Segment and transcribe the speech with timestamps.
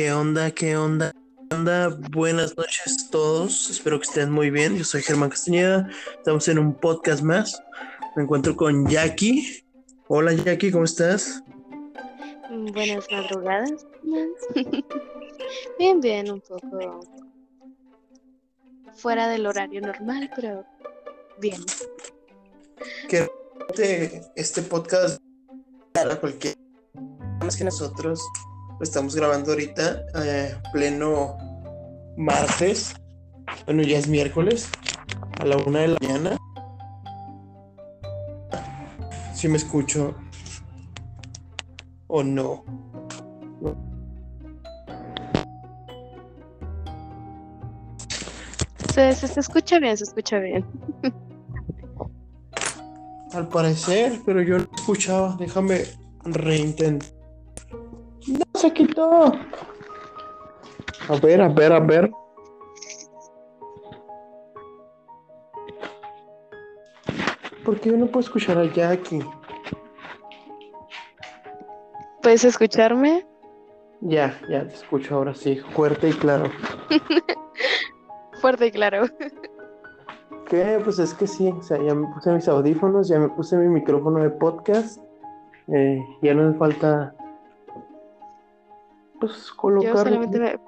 [0.00, 0.50] ¿Qué onda?
[0.50, 1.12] ¿Qué onda?
[1.50, 1.88] ¿Qué onda?
[2.10, 3.68] Buenas noches a todos.
[3.68, 4.78] Espero que estén muy bien.
[4.78, 5.90] Yo soy Germán Castañeda.
[6.16, 7.62] Estamos en un podcast más.
[8.16, 9.62] Me encuentro con Jackie.
[10.08, 11.42] Hola Jackie, ¿cómo estás?
[12.72, 13.86] Buenas madrugadas.
[15.78, 17.00] bien, bien, un poco
[18.94, 20.64] fuera del horario normal, pero
[21.38, 21.60] bien.
[23.06, 23.30] Que
[23.68, 25.20] este, este podcast
[25.92, 26.54] para cualquier
[27.42, 28.18] más que nosotros
[28.80, 31.36] estamos grabando ahorita eh, pleno
[32.16, 32.94] martes.
[33.66, 34.68] Bueno ya es miércoles
[35.38, 36.36] a la una de la mañana.
[39.34, 40.14] Si me escucho
[42.06, 42.64] o no.
[48.94, 50.64] Se, se, se escucha bien, se escucha bien.
[53.32, 55.36] al parecer pero yo no escuchaba.
[55.38, 55.84] Déjame
[56.24, 57.19] reintentar
[58.60, 59.32] se quitó
[61.08, 62.10] a ver a ver a ver
[67.64, 69.24] ¿Por qué yo no puedo escuchar a Jackie?
[72.22, 73.26] ¿Puedes escucharme?
[74.00, 76.50] Ya, ya te escucho ahora sí, fuerte y claro.
[78.40, 79.04] Fuerte y claro.
[80.48, 80.80] ¿Qué?
[80.82, 83.68] Pues es que sí, o sea, ya me puse mis audífonos, ya me puse mi
[83.68, 84.98] micrófono de podcast.
[85.68, 87.14] eh, ya no me falta.
[89.20, 89.98] Pues Yo colocar.
[89.98, 90.58] solamente me...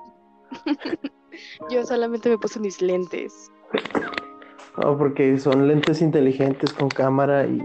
[1.70, 3.50] Yo solamente me puse mis lentes.
[4.76, 7.58] Ah, porque son lentes inteligentes con cámara y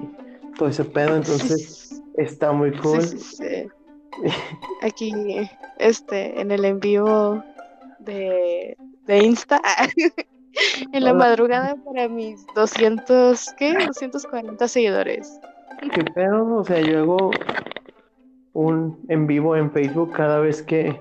[0.57, 3.01] todo ese pedo, entonces está muy cool.
[3.01, 3.67] sí, sí, sí.
[4.81, 5.13] Aquí,
[5.77, 7.43] este, en el envío
[7.99, 9.61] de, de Insta,
[10.91, 11.19] en la Hola.
[11.19, 13.73] madrugada para mis 200, ¿qué?
[13.85, 15.39] 240 seguidores.
[15.93, 16.55] ¿Qué pedo?
[16.55, 17.31] O sea, yo hago
[18.57, 20.99] un en vivo en Facebook cada vez que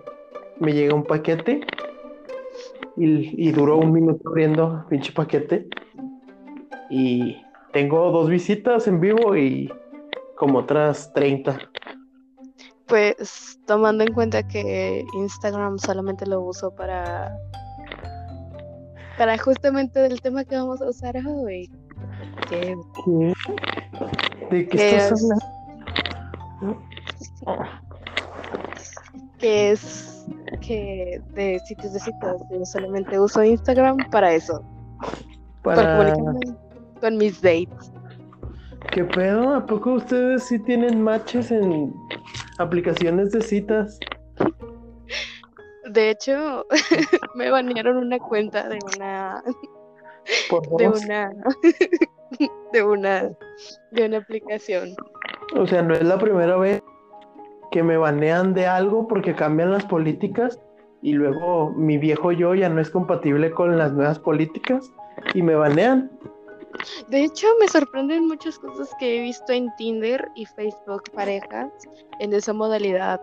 [0.61, 1.63] me llega un paquete
[2.99, 5.67] y, y duró un minuto abriendo pinche paquete
[6.91, 9.73] y tengo dos visitas en vivo y
[10.37, 11.59] como otras 30.
[12.87, 17.35] Pues tomando en cuenta que Instagram solamente lo uso para
[19.17, 21.71] para justamente el tema que vamos a usar hoy.
[22.51, 23.33] Que ¿Qué?
[24.51, 25.31] ¿De qué ¿Qué estás es?
[26.63, 26.96] hablando?
[29.39, 30.27] Que es
[30.61, 32.37] que de sitios de citas.
[32.51, 34.63] Yo solamente uso Instagram para eso,
[35.63, 36.15] para Para...
[36.15, 36.57] comunicarme
[37.01, 37.93] con mis dates.
[38.93, 39.55] ¿Qué pedo?
[39.55, 41.93] ¿A poco ustedes sí tienen matches en
[42.59, 43.99] aplicaciones de citas?
[45.91, 46.67] De hecho,
[47.35, 49.43] me banearon una cuenta de una
[50.79, 51.31] de una
[52.73, 53.31] de una
[53.93, 54.95] de una aplicación.
[55.57, 56.83] O sea, no es la primera vez
[57.71, 60.61] que me banean de algo porque cambian las políticas
[61.03, 64.91] y luego mi viejo yo ya no es compatible con las nuevas políticas
[65.35, 66.11] y me banean.
[67.09, 71.73] De hecho, me sorprenden muchas cosas que he visto en Tinder y Facebook parejas
[72.21, 73.21] en esa modalidad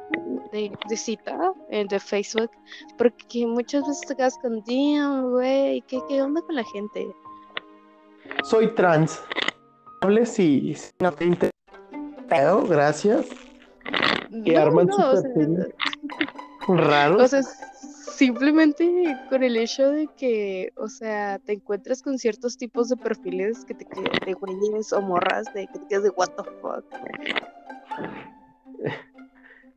[0.52, 2.50] de, de cita de Facebook,
[2.98, 7.08] porque muchas veces te quedas con, damn, güey, ¿qué, ¿qué onda con la gente?
[8.44, 9.22] Soy trans.
[10.02, 11.54] Hables si no te interesa.
[12.68, 13.28] Gracias.
[14.34, 15.74] No, arman no, o sea, perfil.
[16.68, 17.18] Raro.
[17.22, 22.90] o sea, simplemente con el hecho de que, o sea, te encuentras con ciertos tipos
[22.90, 23.86] de perfiles que te
[24.26, 26.86] de güeyes o morras de que te quedas de what the fuck.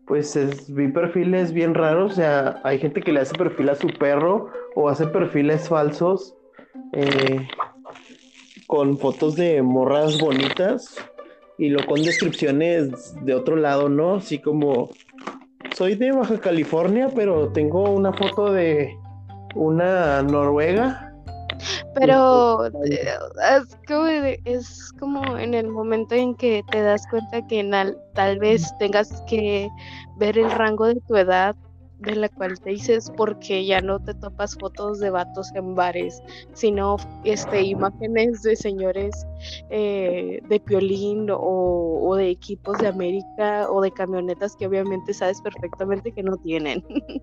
[0.07, 3.75] Pues es, vi perfiles bien raros, o sea, hay gente que le hace perfil a
[3.75, 6.37] su perro o hace perfiles falsos
[6.93, 7.49] eh,
[8.69, 10.97] con fotos de morras bonitas
[11.59, 14.17] y lo con descripciones de otro lado, ¿no?
[14.17, 14.91] Así como,
[15.73, 18.95] soy de Baja California, pero tengo una foto de
[19.55, 21.13] una noruega.
[21.95, 23.09] Pero eh,
[23.59, 27.69] es como, de- es como en el momento en que te das cuenta que
[28.15, 29.69] tal vez tengas que
[30.19, 31.57] ver el rango de tu edad
[31.99, 36.23] de la cual te dices porque ya no te topas fotos de vatos en bares,
[36.53, 39.27] sino este imágenes de señores
[39.71, 41.39] eh, de piolín o,
[42.03, 46.85] o de equipos de América o de camionetas que obviamente sabes perfectamente que no tienen.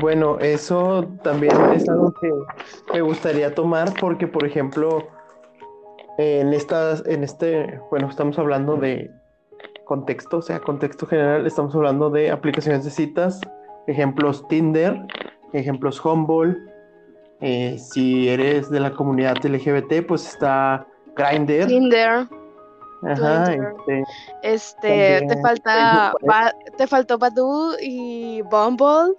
[0.00, 2.32] Bueno, eso también es algo que
[2.92, 5.06] me gustaría tomar porque, por ejemplo,
[6.18, 9.10] en estas, en este, bueno, estamos hablando de
[9.84, 13.40] contexto, o sea, contexto general, estamos hablando de aplicaciones de citas,
[13.86, 15.06] ejemplos Tinder,
[15.52, 16.56] ejemplos Humble.
[17.40, 20.86] eh, si eres de la comunidad LGBT, pues está
[21.16, 21.66] Grindr.
[21.66, 22.26] Tinder.
[23.02, 24.04] Ajá, este,
[24.42, 29.14] Este, te falta, Ba- te faltó Badoo y Bumble.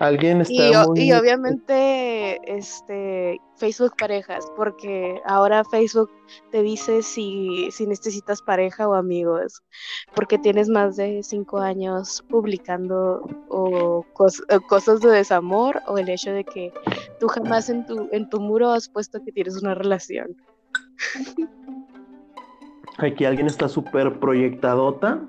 [0.00, 1.00] Alguien está Y, muy...
[1.02, 6.10] y obviamente este Facebook parejas, porque ahora Facebook
[6.50, 9.62] te dice si, si necesitas pareja o amigos,
[10.14, 16.08] porque tienes más de cinco años publicando o cos- o cosas de desamor o el
[16.08, 16.72] hecho de que
[17.18, 20.34] tú jamás en tu, en tu muro has puesto que tienes una relación.
[22.96, 25.20] Aquí alguien está súper proyectadota.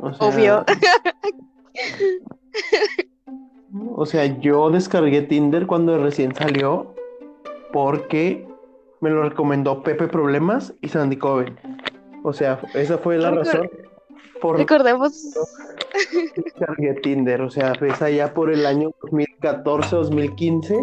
[0.00, 0.64] O sea, Obvio.
[3.98, 6.94] O sea, yo descargué Tinder cuando recién salió
[7.72, 8.46] porque
[9.00, 11.58] me lo recomendó Pepe Problemas y Sandy Coven.
[12.22, 13.70] O sea, esa fue la razón
[14.42, 15.34] por Recordemos,
[16.36, 17.40] descargué Tinder.
[17.40, 20.76] O sea, es allá por el año 2014, 2015.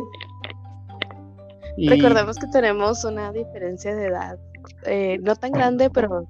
[1.77, 4.39] Y recordemos que tenemos una diferencia de edad,
[4.88, 6.25] eh, no tan grande, pero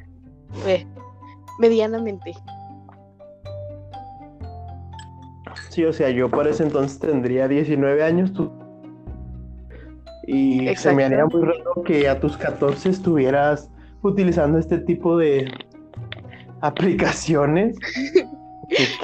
[0.68, 0.86] eh,
[1.60, 2.34] medianamente.
[5.74, 8.32] Sí, o sea, yo para ese entonces tendría 19 años.
[8.34, 8.52] Tú...
[10.28, 13.70] Y se me haría muy raro que a tus 14 estuvieras
[14.02, 15.52] utilizando este tipo de
[16.62, 17.76] aplicaciones.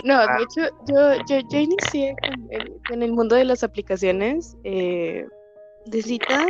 [0.04, 4.58] No, de hecho, yo, yo, yo inicié con el- en el mundo de las aplicaciones
[4.64, 5.28] eh,
[5.86, 6.50] de citas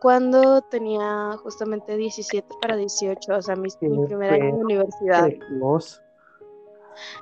[0.00, 5.28] cuando tenía justamente 17 para 18, o sea, mi, primer año de universidad.
[5.28, 6.02] Precoz.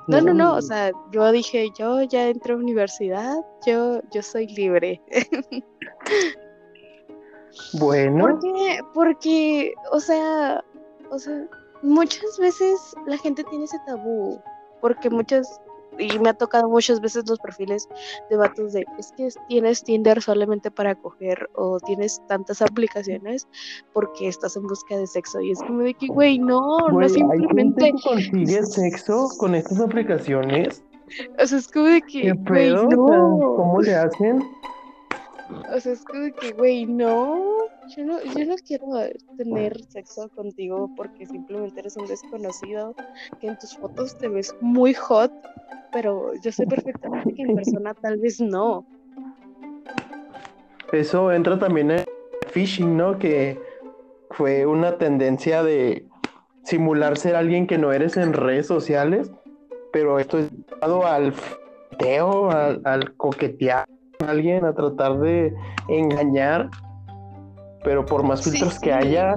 [0.07, 4.47] No, no, no, o sea, yo dije, yo ya entré a universidad, yo, yo soy
[4.47, 5.01] libre.
[7.73, 8.79] Bueno, ¿Por qué?
[8.93, 10.63] Porque, o sea,
[11.09, 11.47] o sea,
[11.81, 14.41] muchas veces la gente tiene ese tabú,
[14.81, 15.59] porque muchas,
[15.99, 17.87] y me ha tocado muchas veces los perfiles
[18.29, 23.47] de vatos de, es que tienes Tinder solamente para coger, o tienes tantas aplicaciones
[23.93, 26.99] porque estás en busca de sexo, y es como de que, güey, no, güey, no
[26.99, 30.83] hay simplemente, gente que consigue sexo con estas aplicaciones.
[31.41, 32.33] o sea, es como de que.
[32.35, 34.43] ¿Cómo le hacen?
[35.49, 37.57] O sea, es como que, güey, no,
[37.95, 38.87] yo no, yo no quiero
[39.35, 42.95] tener sexo contigo porque simplemente eres un desconocido,
[43.39, 45.31] que en tus fotos te ves muy hot,
[45.91, 48.85] pero yo sé perfectamente que en persona tal vez no.
[50.91, 52.05] Eso entra también en
[52.51, 53.17] phishing, ¿no?
[53.17, 53.59] Que
[54.31, 56.05] fue una tendencia de
[56.63, 59.31] simular ser alguien que no eres en redes sociales,
[59.91, 60.49] pero esto es
[60.79, 61.33] dado al
[61.99, 63.85] al, al coquetear
[64.21, 65.53] a alguien, a tratar de
[65.87, 66.69] engañar,
[67.83, 69.35] pero por más Sí, filtros que haya,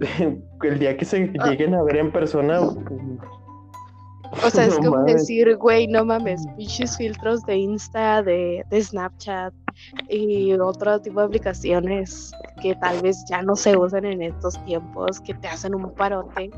[0.62, 1.48] el día que se Ah.
[1.48, 2.76] lleguen a ver en persona, pues,
[4.44, 5.14] O sea, es No como mames.
[5.14, 9.54] decir, güey, no mames, pinches filtros de Insta, de, de Snapchat
[10.10, 15.20] y otro tipo de aplicaciones que tal vez ya no se usan en estos tiempos,
[15.20, 16.50] que te hacen un parote.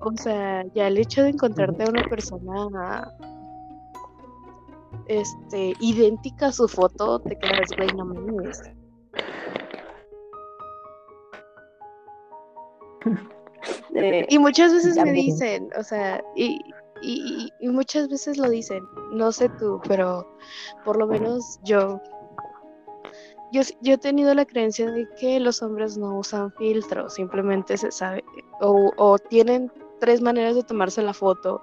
[0.00, 3.10] O sea, ya el hecho de encontrarte a una persona
[5.08, 8.60] este, idéntica a su foto, te quedas, güey, no mames.
[13.94, 16.58] Eh, Y muchas veces me dicen, o sea, y,
[17.02, 18.82] y, y- muchas veces lo dicen,
[19.12, 20.26] no sé tú, pero
[20.84, 22.00] por lo menos yo,
[23.52, 27.90] yo, yo he tenido la creencia de que los hombres no usan filtro, simplemente se
[27.90, 28.24] sabe,
[28.60, 29.70] o, o tienen
[30.02, 31.62] tres maneras de tomarse la foto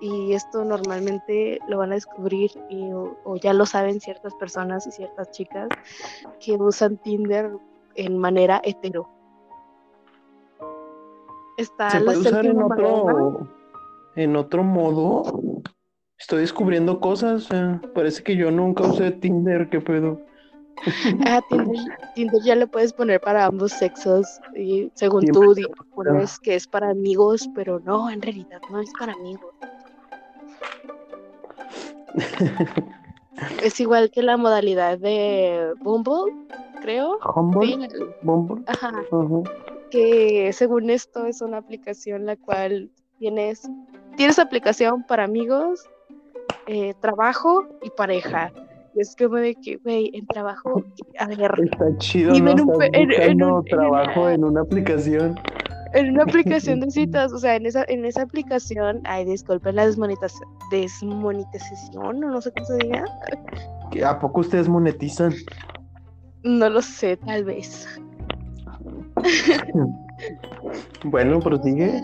[0.00, 4.86] y esto normalmente lo van a descubrir y, o, o ya lo saben ciertas personas
[4.86, 5.68] y ciertas chicas
[6.38, 7.50] que usan Tinder
[7.96, 9.08] en manera hetero.
[11.56, 13.48] Está se puede usar en otro,
[14.14, 15.24] en otro modo.
[16.16, 17.48] Estoy descubriendo cosas.
[17.50, 20.20] eh, Parece que yo nunca usé Tinder, qué pedo.
[21.26, 21.76] Ah, Tinder,
[22.14, 26.38] Tinder ya lo puedes poner para ambos sexos y según Siempre tú se di- pones
[26.40, 29.54] que es para amigos, pero no, en realidad no es para amigos.
[33.62, 36.32] Es igual que la modalidad de Bumble,
[36.82, 37.18] creo.
[37.34, 39.06] Humble, Sí, el- Bumble, ajá, ajá.
[39.90, 43.62] que según esto es una aplicación la cual tienes,
[44.16, 45.80] tienes aplicación para amigos,
[46.66, 48.52] eh, trabajo y pareja.
[48.94, 50.82] Y es como de que, güey, en trabajo,
[51.18, 52.44] a ver, Está chido, ¿no?
[52.44, 55.38] ven un en- en un- en trabajo una- en una aplicación.
[55.94, 56.90] en una aplicación de
[57.24, 62.52] citas, o sea, en esa, en esa aplicación, ay, disculpen la desmonetización, o no sé
[62.52, 63.04] cómo se diga,
[63.90, 65.32] ¿Qué- ¿A poco ustedes monetizan?
[66.42, 67.86] no lo sé, tal vez.
[71.04, 72.02] Bueno, prosigue.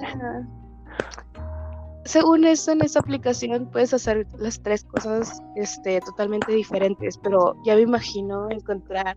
[2.07, 7.75] Según esto, en esta aplicación puedes hacer las tres cosas este, totalmente diferentes, pero ya
[7.75, 9.17] me imagino encontrar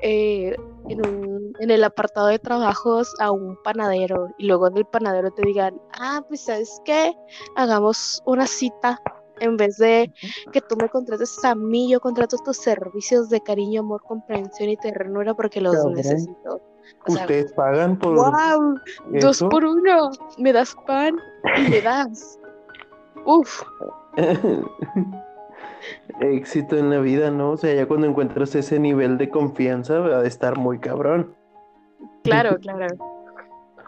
[0.00, 0.56] eh,
[0.88, 5.42] en, un- en el apartado de trabajos a un panadero y luego del panadero te
[5.42, 7.12] digan, ah, pues sabes qué,
[7.56, 8.98] hagamos una cita
[9.40, 10.12] En vez de
[10.52, 14.76] que tú me contrates a mí, yo contrato tus servicios de cariño, amor, comprensión y
[14.76, 16.60] ternura porque los necesito.
[17.06, 18.80] O sea, Ustedes pagan por ¡Wow!
[19.20, 20.10] Dos por uno.
[20.38, 21.16] Me das pan
[21.56, 22.38] y me das.
[23.24, 23.62] Uf,
[26.20, 27.52] éxito en la vida, ¿no?
[27.52, 31.34] O sea, ya cuando encuentras ese nivel de confianza va a estar muy cabrón.
[32.22, 32.86] claro, claro.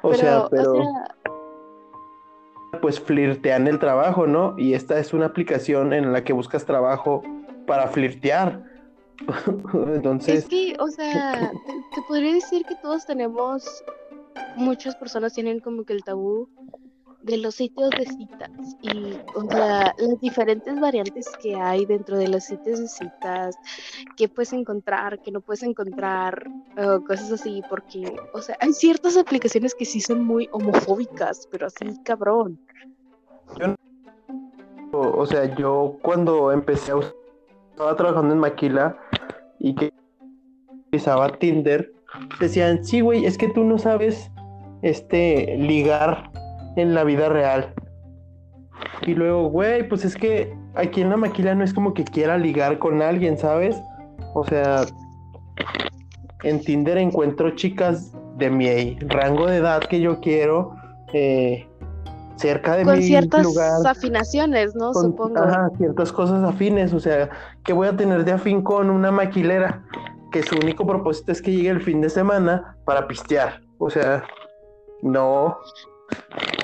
[0.02, 1.16] O pero, sea, pero o sea,
[2.80, 4.54] pues flirtean el trabajo, ¿no?
[4.59, 7.23] Y esta es una aplicación en la que buscas trabajo
[7.66, 8.64] para flirtear.
[9.95, 13.85] Entonces, es que, o sea, te, te podría decir que todos tenemos,
[14.57, 16.49] muchas personas tienen como que el tabú
[17.23, 18.50] de los sitios de citas
[18.83, 23.57] y, o sea, las diferentes variantes que hay dentro de los sitios de citas,
[24.16, 26.49] que puedes encontrar, que no puedes encontrar,
[27.07, 31.97] cosas así, porque, o sea, hay ciertas aplicaciones que sí son muy homofóbicas, pero así,
[32.02, 32.59] cabrón.
[34.92, 37.14] o, o sea, yo cuando empecé a usar,
[37.83, 38.97] estaba trabajando en Maquila
[39.59, 39.93] y que
[40.87, 41.93] utilizaba Tinder,
[42.39, 44.31] decían, sí, güey, es que tú no sabes
[44.83, 46.31] este ligar
[46.77, 47.75] en la vida real.
[49.05, 52.39] Y luego, güey, pues es que aquí en la maquila no es como que quiera
[52.39, 53.77] ligar con alguien, ¿sabes?
[54.35, 54.85] O sea,
[56.45, 60.77] en Tinder encuentro chicas de mi rango de edad que yo quiero,
[61.12, 61.67] eh,
[62.43, 63.87] cerca de Con mi ciertas lugar.
[63.87, 64.93] afinaciones, ¿no?
[64.93, 65.39] con- Supongo.
[65.39, 67.31] ajá, ciertas cosas afines, o sea,
[67.65, 69.83] que voy a tener de afín con una maquilera
[70.31, 73.61] que su único propósito es que llegue el fin de semana para pistear.
[73.79, 74.25] O sea,
[75.03, 75.57] no.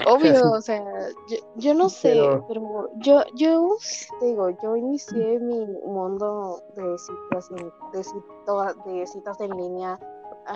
[0.07, 0.43] Obvio, sí.
[0.45, 0.85] o sea,
[1.31, 3.77] yo, yo no sé, Pero- pero, yo, yo
[4.21, 7.49] te digo, yo inicié mi mundo de citas,
[7.93, 9.99] de, cito- de citas en línea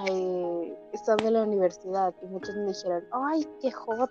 [0.08, 4.10] eh, estando en la universidad y muchos me dijeron, ay, qué hot,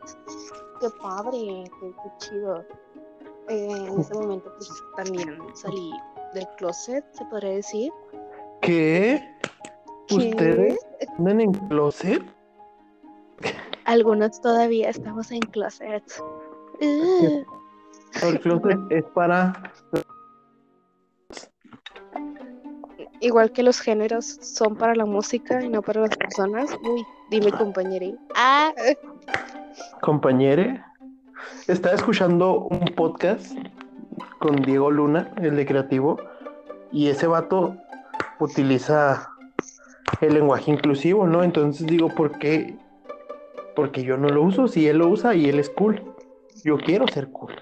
[0.80, 2.66] qué padre, qué, qué chido.
[3.50, 5.92] Eh, en ese momento pues también salí
[6.34, 7.92] del closet, se podría decir.
[8.62, 9.22] ¿Qué?
[10.08, 10.80] que ¿Ustedes
[11.18, 12.24] andan en closet?
[13.86, 16.04] Algunos todavía estamos en closet.
[16.80, 19.54] El closet es para.
[23.22, 26.72] Igual que los géneros son para la música y no para las personas.
[26.84, 28.18] Uy, dime compañero.
[28.36, 28.74] Ah,
[30.02, 30.84] compañere.
[31.68, 33.56] Estaba escuchando un podcast
[34.40, 36.20] con Diego Luna, el de creativo,
[36.92, 37.78] y ese vato
[38.40, 39.30] utiliza
[40.20, 41.44] el lenguaje inclusivo, ¿no?
[41.44, 42.76] Entonces digo, ¿por qué?
[43.76, 46.02] Porque yo no lo uso, si él lo usa y él es cool.
[46.64, 47.54] Yo quiero ser cool.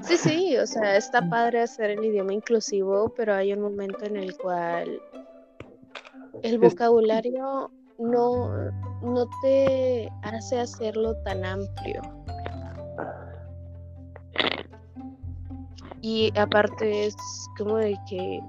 [0.00, 4.16] Sí, sí, o sea, está padre hacer el idioma inclusivo, pero hay un momento en
[4.16, 5.00] el cual
[6.42, 8.70] el vocabulario no,
[9.02, 12.02] no te hace hacerlo tan amplio.
[16.00, 17.16] Y aparte es
[17.56, 18.40] como de que,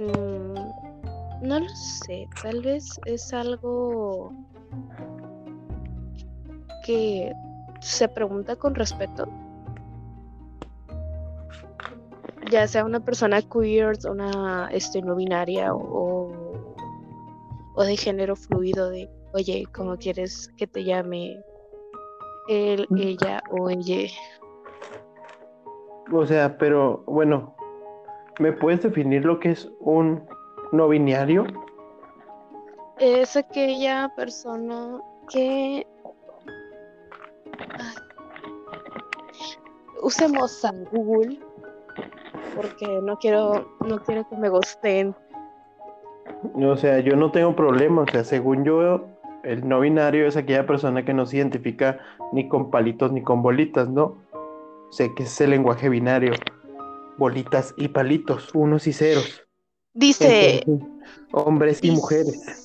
[0.00, 4.32] mm, no lo sé, tal vez es algo
[6.84, 7.32] que
[7.80, 9.26] se pregunta con respeto.
[12.54, 16.30] Ya sea una persona queer, una este, no binaria o,
[17.74, 21.36] o de género fluido de, oye, ¿cómo quieres que te llame
[22.48, 22.96] él, Mm.
[22.98, 24.08] ella o ella?
[26.12, 27.56] O sea, pero bueno,
[28.38, 30.24] ¿me puedes definir lo que es un
[30.70, 31.46] no binario?
[33.00, 35.84] Es aquella persona que
[40.02, 41.40] usemos a Google
[42.54, 45.14] porque no quiero no quiero que me gusten.
[46.54, 49.06] O sea, yo no tengo problema, o sea, según yo,
[49.42, 51.98] el no binario es aquella persona que no se identifica
[52.32, 54.16] ni con palitos ni con bolitas, ¿no?
[54.90, 56.32] Sé que es el lenguaje binario,
[57.18, 59.42] bolitas y palitos, unos y ceros.
[59.92, 60.88] Dice Entonces,
[61.32, 62.63] hombres y Dice- mujeres.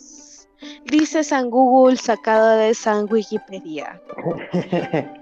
[0.86, 4.01] Dice San Google sacado de San Wikipedia.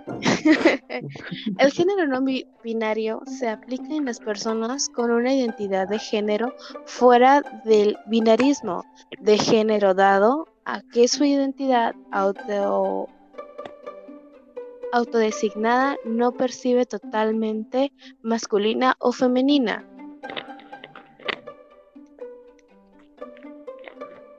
[1.60, 6.54] El género no bi- binario se aplica en las personas con una identidad de género
[6.86, 8.84] fuera del binarismo
[9.20, 13.08] de género dado a que su identidad auto
[14.94, 19.86] autodesignada no percibe totalmente masculina o femenina.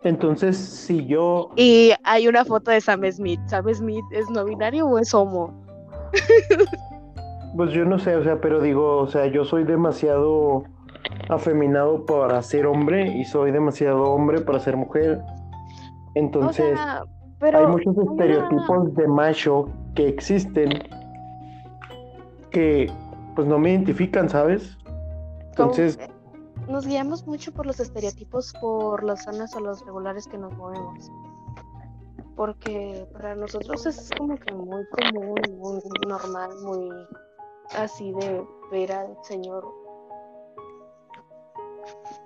[0.05, 3.41] Entonces, si yo, Y hay una foto de Sam Smith.
[3.47, 5.53] ¿Sam Smith es no binario o es homo?
[7.57, 10.65] pues yo no sé, o sea, pero digo, o sea, yo soy demasiado
[11.29, 15.21] afeminado para ser hombre y soy demasiado hombre para ser mujer.
[15.21, 17.03] O Entonces, sea,
[17.41, 20.71] pero hay muchos una- estereotipos de macho que existen
[22.51, 22.91] que
[23.35, 24.77] pues no me identifican, ¿sabes?
[25.51, 25.99] Entonces,
[26.69, 31.11] nos guiamos mucho por los estereotipos, por las zonas o los regulares que nos movemos.
[32.37, 36.91] Porque para nosotros es como que muy común, muy normal, muy
[37.77, 39.67] así de ver al señor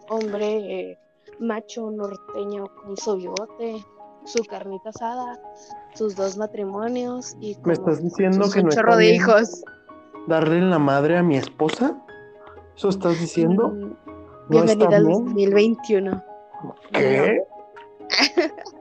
[0.09, 0.99] hombre eh,
[1.39, 3.85] macho norteño con su bigote,
[4.25, 5.41] su carnita asada,
[5.95, 9.65] sus dos matrimonios y ¿me como estás diciendo que un no chorro de hijos.
[10.29, 11.97] darle la madre a mi esposa?
[12.77, 13.69] ¿Eso estás diciendo?
[13.69, 14.12] Mm, ¿No está
[14.49, 15.25] Bienvenida al bien?
[15.25, 16.25] 2021.
[16.93, 17.43] ¿Qué?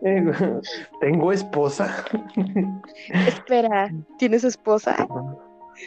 [1.00, 2.06] Tengo esposa.
[3.27, 5.08] Espera, ¿tienes esposa?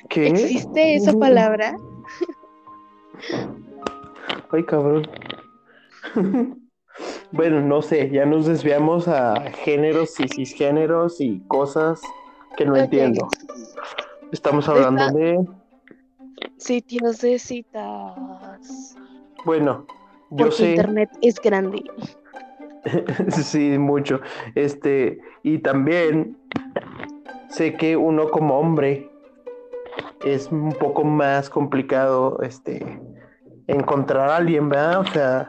[0.08, 0.28] ¿Qué?
[0.28, 1.76] ¿Existe esa palabra?
[4.50, 5.08] Ay, cabrón.
[7.32, 12.00] Bueno, no sé, ya nos desviamos a géneros y cisgéneros y cosas
[12.56, 13.26] que no entiendo.
[14.30, 15.44] Estamos hablando de,
[16.56, 18.96] Sitios de citas.
[19.44, 19.86] Bueno,
[20.30, 21.84] yo Porque sé, internet es grande.
[23.28, 24.20] sí, mucho.
[24.54, 26.36] Este, y también
[27.48, 29.10] sé que uno como hombre
[30.24, 33.00] es un poco más complicado, este,
[33.66, 35.00] encontrar a alguien, ¿verdad?
[35.00, 35.48] O sea,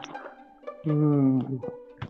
[0.84, 1.56] mm,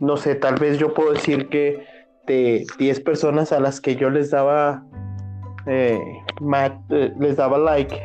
[0.00, 1.84] no sé, tal vez yo puedo decir que
[2.26, 4.84] de 10 personas a las que yo les daba,
[5.66, 6.00] eh,
[6.90, 7.96] eh, les daba like,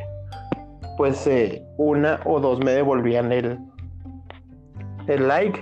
[0.98, 3.60] pues eh, una o dos me devolvían el,
[5.08, 5.60] el like.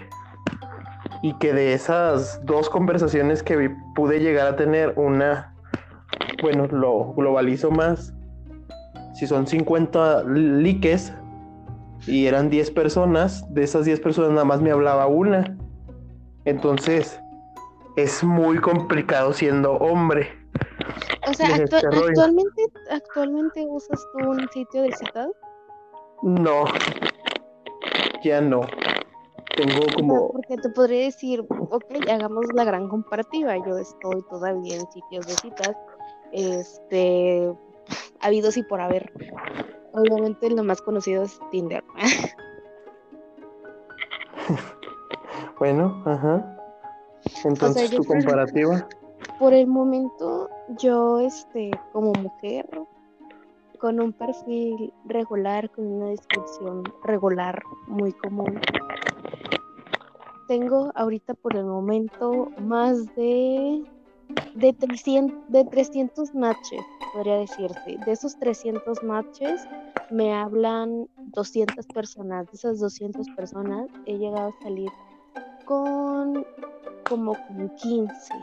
[1.21, 5.53] Y que de esas dos conversaciones que vi- pude llegar a tener, una,
[6.41, 8.13] bueno, lo globalizo más.
[9.15, 11.11] Si son 50 likes
[12.07, 15.57] y eran 10 personas, de esas 10 personas nada más me hablaba una.
[16.45, 17.19] Entonces,
[17.97, 20.29] es muy complicado siendo hombre.
[21.27, 25.27] O sea, actu- este actualmente, actualmente usas tú un sitio de citas.
[26.23, 26.63] No,
[28.23, 28.61] ya no.
[29.59, 33.57] Tengo como, porque te podría decir, ok, hagamos la gran comparativa.
[33.57, 35.75] Yo estoy todavía en sitios de citas,
[36.31, 37.53] este,
[38.21, 39.11] habidos y por haber.
[39.91, 41.83] Obviamente lo más conocido es Tinder.
[45.59, 46.57] bueno, ajá.
[47.43, 48.87] Entonces, tu comparativa.
[49.39, 52.65] Por el momento, yo, este, como mujer,
[53.77, 58.57] con un perfil regular, con una descripción regular, muy común,
[60.49, 63.83] tengo ahorita por el momento más de,
[64.55, 66.81] de, 300, de 300 matches,
[67.13, 67.99] podría decirse.
[68.03, 69.67] De esos 300 matches,
[70.09, 72.47] me hablan 200 personas.
[72.47, 74.89] De esas 200 personas, he llegado a salir
[75.65, 76.43] con
[77.07, 78.33] como con 15.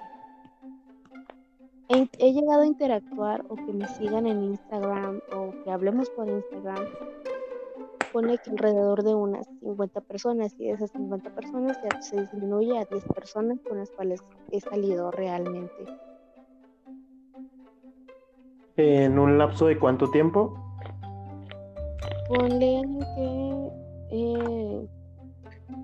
[1.89, 6.29] He, he llegado a interactuar o que me sigan en Instagram o que hablemos por
[6.29, 6.85] Instagram.
[8.13, 12.79] Pone que alrededor de unas 50 personas y de esas 50 personas ya se disminuye
[12.79, 15.87] a 10 personas con las cuales he salido realmente.
[18.77, 20.55] ¿En un lapso de cuánto tiempo?
[22.29, 22.83] Ponle
[23.15, 23.71] que
[24.11, 24.87] eh,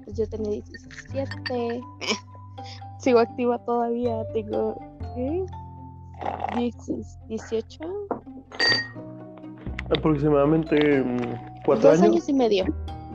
[0.04, 1.80] pues yo tenía 17.
[2.98, 4.24] Sigo activa todavía.
[4.32, 4.78] Tengo
[5.14, 5.44] ¿qué?
[6.56, 6.76] 10
[7.28, 7.80] 18.
[9.90, 12.12] Aproximadamente mm, cuatro Dos años.
[12.12, 12.64] años y medio.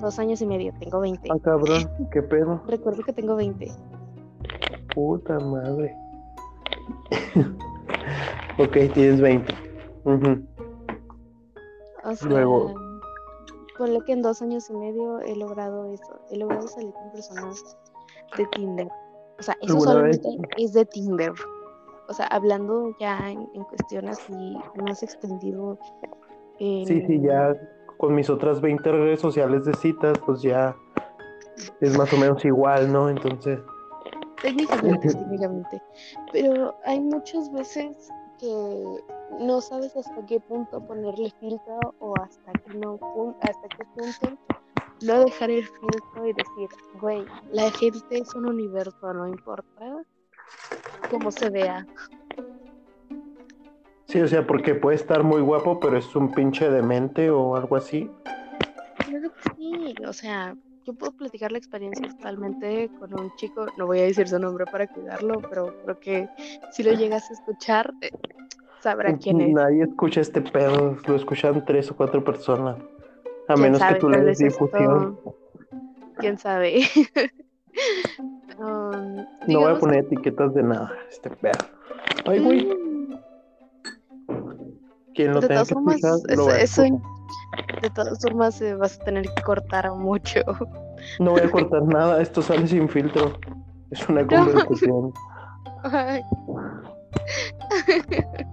[0.01, 0.73] Dos años y medio.
[0.79, 1.27] Tengo 20.
[1.31, 2.61] Ah, cabrón, qué pedo.
[2.67, 3.71] Recuerdo que tengo 20.
[4.93, 5.95] Puta madre.
[8.59, 9.53] ok, tienes 20.
[10.05, 10.45] Ujú.
[12.03, 12.73] O sea, Luego-
[13.77, 16.19] ponle que en dos años y medio he logrado eso.
[16.31, 17.77] He logrado salir con personas
[18.37, 18.87] de Tinder.
[19.39, 21.33] O sea, eso solamente es de Tinder.
[22.09, 25.77] O sea, hablando ya en, en cuestión así más extendido.
[26.59, 27.53] en- Sí, sí, ya
[27.97, 30.75] con mis otras 20 redes sociales de citas, pues ya
[31.81, 33.09] es más o menos igual, ¿no?
[33.09, 33.59] Entonces,
[34.41, 35.81] Técnicamente, técnicamente.
[36.31, 39.03] Pero hay muchas veces que
[39.39, 42.99] no sabes hasta qué punto ponerle filtro o hasta qué no
[43.41, 44.37] hasta qué punto
[45.01, 46.69] no dejar el filtro y decir,
[47.01, 50.03] güey, la gente es un universo, no importa
[51.09, 51.85] cómo se vea.
[54.07, 57.75] Sí, o sea, porque puede estar muy guapo, pero es un pinche demente o algo
[57.75, 58.09] así.
[59.57, 64.03] Sí, o sea, yo puedo platicar la experiencia totalmente con un chico, no voy a
[64.03, 66.29] decir su nombre para cuidarlo, pero creo que
[66.71, 68.09] si lo llegas a escuchar, eh,
[68.81, 69.49] sabrá quién es.
[69.53, 72.77] Nadie escucha este pedo, lo escuchan tres o cuatro personas.
[73.47, 73.93] A ¿Quién menos sabe?
[73.95, 75.19] que tú le des esto- difusión.
[76.17, 76.81] quién sabe.
[78.59, 79.17] Um,
[79.47, 81.59] No voy a poner etiquetas de nada, este pedo.
[82.25, 82.86] Ay, güey, Mm,
[85.17, 87.01] quien lo de tenga que formas, escuchar, eso, lo.
[87.81, 90.41] De todas formas, eh, vas a tener que cortar mucho.
[91.19, 93.33] No voy a cortar nada, esto sale sin filtro.
[93.89, 95.11] Es una conversación.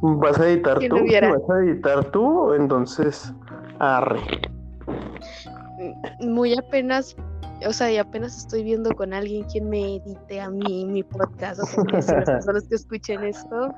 [0.00, 0.96] ¿Vas a editar tú?
[0.96, 2.54] ¿Vas a editar tú?
[2.54, 3.34] Entonces,
[3.78, 4.20] arre.
[6.20, 7.14] muy apenas,
[7.66, 11.60] o sea, y apenas estoy viendo con alguien quien me edite a mí mi podcast.
[11.60, 13.74] O sea, que si las personas que escuchen esto,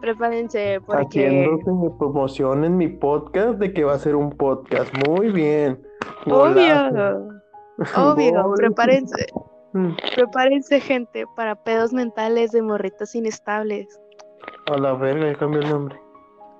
[0.00, 4.92] prepárense porque Haciéndote promoción en mi podcast de que va a ser un podcast.
[5.08, 5.82] Muy bien.
[6.26, 7.28] obvio, Golazo.
[7.96, 9.26] obvio, prepárense,
[9.74, 14.00] Mm, prepárense gente para pedos mentales de morritos inestables.
[14.72, 16.00] A la verga, ya cambió el nombre.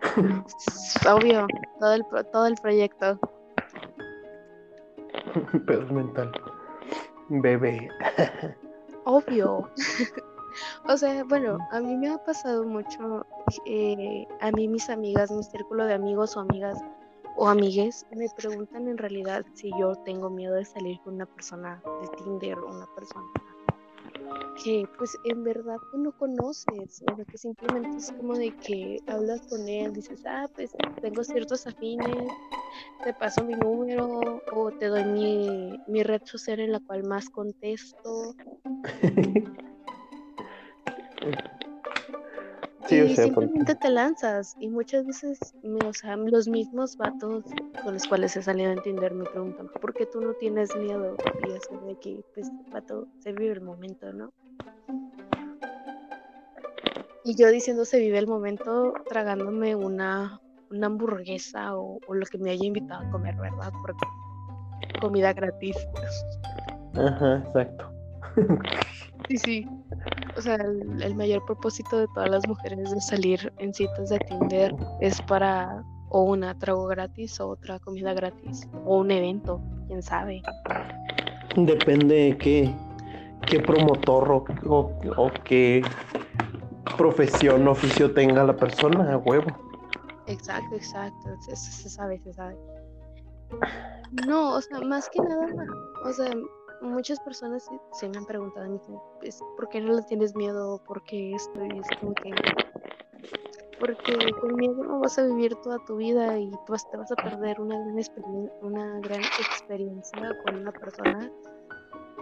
[1.09, 1.47] Obvio,
[1.79, 3.19] todo el todo el proyecto.
[5.67, 6.33] Pedo mental.
[7.29, 7.89] Bebé.
[9.05, 9.69] Obvio.
[10.89, 13.27] O sea, bueno, a mí me ha pasado mucho,
[13.67, 16.79] eh, a mí mis amigas, mi círculo de amigos o amigas
[17.37, 21.83] o amigues me preguntan en realidad si yo tengo miedo de salir con una persona
[22.01, 23.27] de Tinder o una persona
[24.63, 29.41] que pues en verdad tú no conoces, o que simplemente es como de que hablas
[29.49, 32.29] con él, dices, ah, pues tengo ciertos afines,
[33.03, 37.29] te paso mi número o te doy mi, mi red social en la cual más
[37.29, 38.35] contesto.
[42.87, 44.57] Sí, o y porque- simplemente te lanzas.
[44.61, 47.45] Y muchas veces, me- o sea, los mismos vatos
[47.83, 51.17] con los cuales he salido en Tinder me preguntan, ¿por qué tú no tienes miedo?
[51.47, 54.33] Y es de que, pues, vato, se vive el momento, ¿no?
[57.25, 62.37] Y yo diciendo se vive el momento tragándome una, una hamburguesa o, o lo que
[62.37, 63.73] me haya invitado a comer, ¿verdad?
[63.81, 64.05] Porque
[65.01, 65.77] comida gratis.
[66.95, 67.91] Ajá, exacto.
[69.29, 69.69] Sí, sí.
[70.37, 74.19] O sea, el, el mayor propósito de todas las mujeres de salir en citas de
[74.21, 80.03] Tinder es para o una trago gratis o otra comida gratis o un evento, quién
[80.03, 80.43] sabe.
[81.57, 82.75] Depende de qué,
[83.47, 85.83] qué promotor o, o- o qué
[86.99, 89.57] profesión, oficio tenga la persona, a huevo.
[90.27, 91.29] Exacto, exacto.
[91.41, 92.57] Se, se- se sabe, se sabe.
[94.27, 95.47] No, o sea, más que nada,
[96.05, 96.31] o sea,
[96.85, 98.79] muchas personas sí me han preguntado a mí,
[99.57, 100.81] ¿por qué no le tienes miedo?
[100.87, 101.65] ¿Por qué esto?
[101.65, 102.33] Y es como que,
[103.81, 107.17] porque con miedo no vas a vivir toda tu vida y tú te vas a
[107.17, 111.31] perder una gran, experien- una gran experiencia con una persona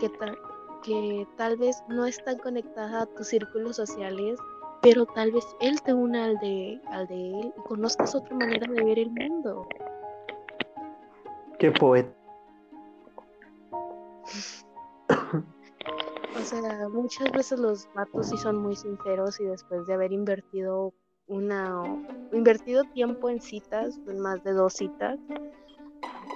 [0.01, 0.35] que, ta-
[0.83, 4.39] que tal vez no es tan conectada a tus círculos sociales,
[4.81, 8.67] pero tal vez él te una al de, al de él y conozcas otra manera
[8.73, 9.69] de ver el mundo.
[11.59, 12.11] Qué poeta.
[16.35, 20.95] O sea, muchas veces los vatos sí son muy sinceros y después de haber invertido
[21.27, 21.85] una
[22.33, 25.19] invertido tiempo en citas, en más de dos citas,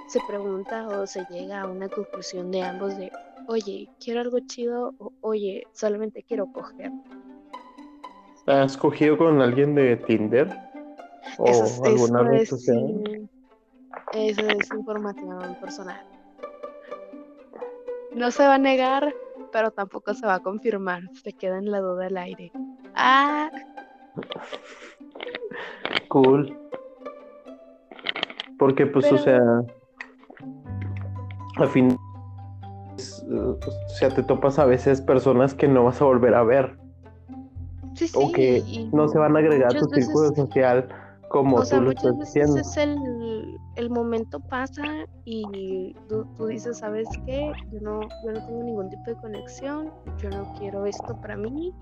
[0.07, 3.11] se pregunta o se llega a una conclusión de ambos de,
[3.47, 6.91] oye, quiero algo chido o oye, solamente quiero coger.
[8.45, 10.47] ¿Has cogido con alguien de Tinder?
[11.37, 13.03] ¿O Eso es, alguna eso red es, social?
[13.03, 13.29] sí,
[14.13, 16.16] eso es información personal.
[18.17, 19.13] No se va a negar,
[19.51, 21.03] pero tampoco se va a confirmar.
[21.23, 22.51] Se queda en la duda al aire.
[22.95, 23.49] Ah,
[26.09, 26.57] Cool.
[28.57, 29.39] Porque, pues, o sea,
[31.57, 31.95] a fin,
[33.29, 33.57] o
[33.99, 36.77] sea, te topas a veces personas que no vas a volver a ver
[37.93, 38.13] sí, sí.
[38.15, 40.87] o que no se van a agregar a tu círculo social
[41.29, 46.25] como O sea, tú lo muchas estás veces es el, el momento pasa y tú,
[46.35, 47.51] tú dices, ¿sabes qué?
[47.71, 51.73] Yo no, yo no tengo ningún tipo de conexión, yo no quiero esto para mí.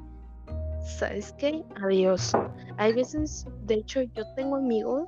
[0.97, 1.63] ¿Sabes qué?
[1.83, 2.31] Adiós.
[2.77, 5.07] Hay veces, de hecho, yo tengo amigos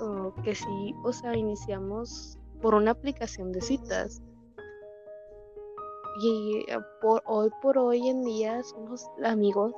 [0.00, 4.22] oh, que sí, o sea, iniciamos por una aplicación de citas.
[6.22, 9.72] Y eh, por hoy por hoy en día somos amigos,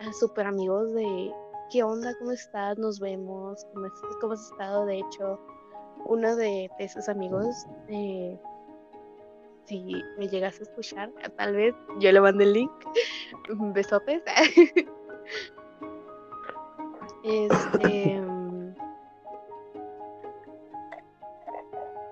[0.00, 1.32] ah, súper amigos de
[1.72, 2.14] ¿qué onda?
[2.18, 2.76] ¿Cómo estás?
[2.78, 3.66] Nos vemos.
[4.20, 4.84] ¿Cómo, has estado?
[4.84, 5.40] De hecho,
[6.04, 8.38] uno de, esos amigos, eh,
[9.64, 12.70] si me llegas a escuchar, tal vez yo le mando el link.
[13.74, 14.22] Besotes.
[17.24, 18.20] este.
[18.20, 18.74] mm,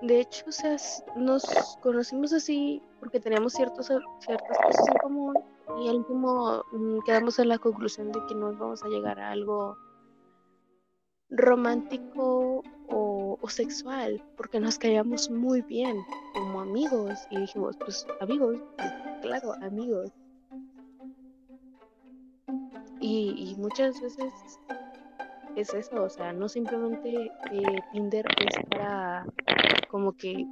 [0.01, 0.75] De hecho, o sea,
[1.15, 1.43] nos
[1.83, 5.35] conocimos así porque teníamos ciertos, ciertas cosas en común
[5.79, 9.31] y al último mm, quedamos en la conclusión de que no íbamos a llegar a
[9.31, 9.77] algo
[11.29, 15.97] romántico o, sexual, porque nos caíamos muy bien
[16.33, 20.11] como amigos y dijimos, pues amigos, pues, claro, amigos.
[22.99, 24.31] Y, y muchas veces
[25.55, 28.55] es eso, o sea, no simplemente eh, Tinder es
[29.89, 30.45] como que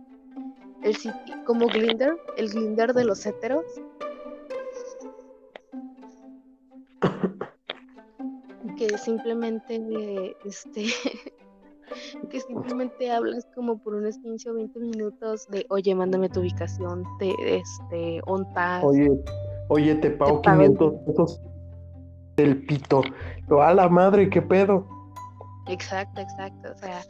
[0.84, 0.96] el
[1.46, 3.66] como Glinder, el Glinder de los héteros.
[8.90, 10.86] Que simplemente este
[12.30, 17.04] que simplemente hablas como por unos 15 o 20 minutos de oye, mándame tu ubicación,
[17.20, 18.84] de este, ontas.
[18.84, 19.12] Oye,
[19.70, 21.42] oye, te pago 500 pesos
[22.38, 23.02] del pito.
[23.50, 24.88] A la madre, qué pedo.
[25.68, 26.72] Exacto, exacto.
[26.72, 27.02] O sea,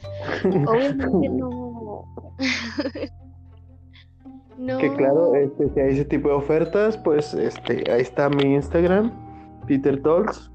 [0.67, 2.05] obviamente no.
[4.57, 4.77] no.
[4.77, 9.11] Que claro, este, si hay ese tipo de ofertas, pues este, ahí está mi Instagram,
[9.67, 10.49] Peter Talks.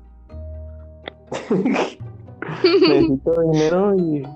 [2.62, 4.26] Necesito dinero y.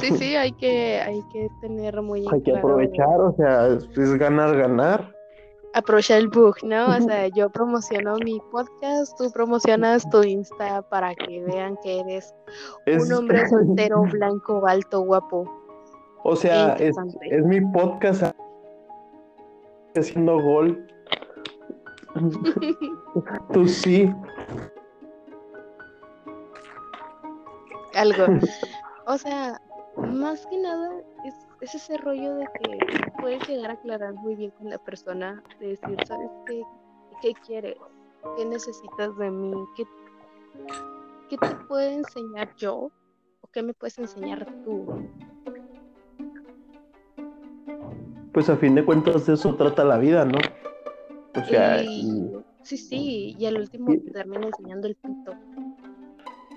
[0.00, 2.26] Sí, sí, hay que, hay que tener muy.
[2.32, 5.14] Hay que aprovechar, o sea, es ganar, ganar
[5.74, 6.86] aprovechar el bug, ¿no?
[6.86, 12.34] O sea, yo promociono mi podcast, tú promocionas tu Insta para que vean que eres
[12.86, 15.44] un hombre soltero, blanco, alto, guapo.
[16.22, 18.34] O sea, es, es, mi podcast
[19.94, 20.86] haciendo gol.
[23.52, 24.10] tú sí.
[27.96, 28.26] Algo.
[29.06, 29.60] O sea,
[29.98, 30.90] más que nada
[31.26, 32.78] es es ese rollo de que
[33.20, 36.62] puedes llegar a aclarar muy bien con la persona, de decir, ¿sabes qué?
[37.22, 37.76] ¿Qué quieres?
[38.36, 39.52] ¿Qué necesitas de mí?
[39.74, 39.84] ¿Qué,
[41.30, 42.90] qué te puedo enseñar yo?
[43.40, 45.08] ¿O qué me puedes enseñar tú?
[48.34, 50.38] Pues a fin de cuentas de eso trata la vida, ¿no?
[51.34, 51.78] O sea,
[52.62, 55.32] sí, sí, y al último te termina enseñando el pito.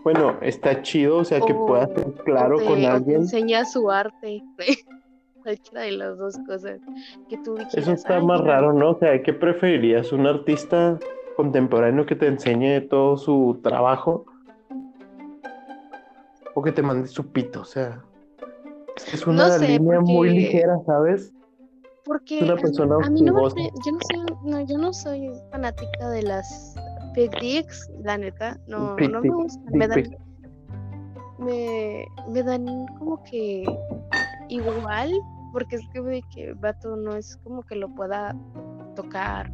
[0.07, 3.23] Bueno, está chido, o sea, que puedas ser claro con alguien.
[3.23, 4.41] enseña su arte.
[5.43, 6.79] cualquiera de las dos cosas
[7.27, 8.91] que tú Eso está más raro, ¿no?
[8.91, 10.13] O sea, ¿qué preferirías?
[10.13, 10.97] ¿Un artista
[11.35, 14.25] contemporáneo que te enseñe todo su trabajo?
[16.53, 17.59] ¿O que te mande su pito?
[17.59, 18.01] O sea,
[19.11, 21.33] es una línea muy ligera, ¿sabes?
[22.05, 26.77] Porque una persona a, mí no yo, no soy, yo no soy fanática de las
[27.17, 28.59] Big Dicks, la neta.
[28.67, 29.73] No, no me gustan.
[29.73, 30.03] Me dan,
[31.39, 33.65] me, me dan como que
[34.49, 35.11] igual,
[35.51, 38.35] porque es que de que vato no es como que lo pueda
[38.95, 39.51] tocar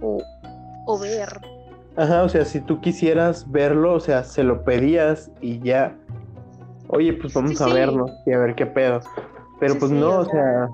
[0.00, 0.22] o,
[0.86, 1.28] o ver.
[1.96, 5.96] Ajá, o sea, si tú quisieras verlo, o sea, se lo pedías y ya.
[6.88, 9.00] Oye, pues vamos a vernos y a ver qué pedo.
[9.58, 10.68] Pero pues no, o sea,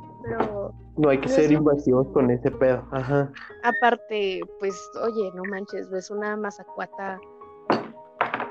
[0.96, 2.82] no hay que ser invasivos con ese pedo.
[2.90, 3.30] Ajá.
[3.62, 7.18] Aparte, pues, oye, no manches, ves una mazacuata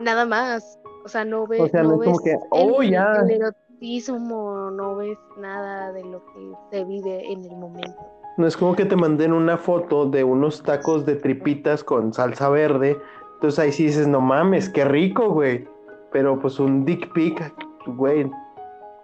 [0.02, 0.80] nada más.
[1.04, 1.62] O sea, no ves.
[1.62, 3.24] O sea, no, es como que, oh, ya
[4.72, 7.96] no ves nada de lo que se vive en el momento.
[8.38, 12.50] No es como que te manden una foto de unos tacos de tripitas con salsa
[12.50, 12.98] verde.
[13.36, 15.68] Entonces ahí sí dices, no mames, qué rico, güey.
[16.12, 17.54] Pero pues un dick pic,
[17.86, 18.30] güey.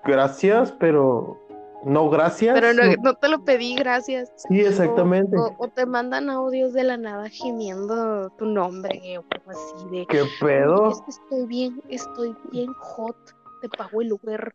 [0.04, 1.38] Gracias, pero
[1.84, 2.54] no gracias.
[2.60, 4.32] Pero no, te lo pedí, gracias.
[4.48, 5.36] Sí, exactamente.
[5.58, 10.06] O, te mandan audios de la nada gimiendo tu nombre o algo así de.
[10.08, 10.92] ¿Qué pedo?
[11.08, 13.18] estoy bien, estoy bien hot.
[13.62, 14.54] Te pago el Uber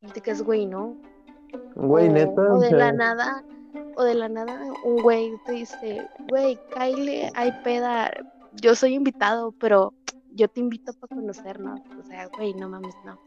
[0.00, 0.96] y te quedas, güey, ¿no?
[1.74, 2.42] Güey, neta.
[2.52, 3.44] O de la nada,
[3.96, 8.10] o de la nada, un güey te dice, güey, Kyle, hay peda,
[8.60, 9.92] yo soy invitado, pero
[10.32, 11.80] yo te invito para conocernos.
[11.98, 13.18] O sea, güey, no mames, no.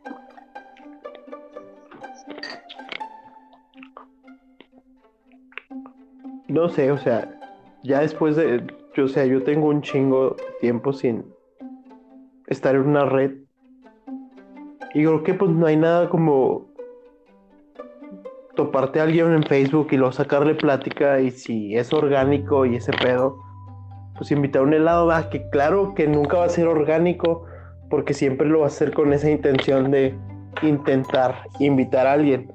[6.47, 7.39] No sé, o sea,
[7.83, 8.63] ya después de,
[8.95, 11.25] yo, o sea, yo tengo un chingo tiempo sin
[12.47, 13.31] estar en una red
[14.93, 16.69] y creo que pues no hay nada como
[18.55, 22.91] toparte a alguien en Facebook y luego sacarle plática y si es orgánico y ese
[22.91, 23.37] pedo,
[24.17, 27.45] pues invitar un helado, va, que claro que nunca va a ser orgánico
[27.89, 30.13] porque siempre lo va a hacer con esa intención de
[30.61, 32.51] intentar invitar a alguien.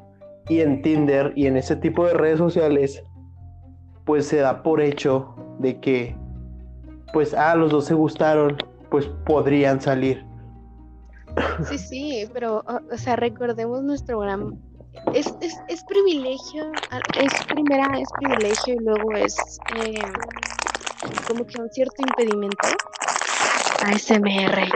[0.48, 3.02] Y en Tinder y en ese tipo de redes sociales,
[4.04, 6.16] pues se da por hecho de que,
[7.12, 8.56] pues, ah, los dos se gustaron,
[8.90, 10.24] pues podrían salir.
[11.68, 14.58] Sí, sí, pero, o sea, recordemos nuestro gran...
[15.12, 16.72] Es, es, es privilegio,
[17.20, 19.36] es primera, es privilegio y luego es
[19.76, 20.00] eh,
[21.28, 22.68] como que un cierto impedimento.
[23.84, 24.68] ASMR.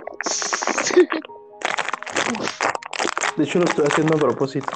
[3.37, 4.68] De hecho, lo estoy haciendo a propósito.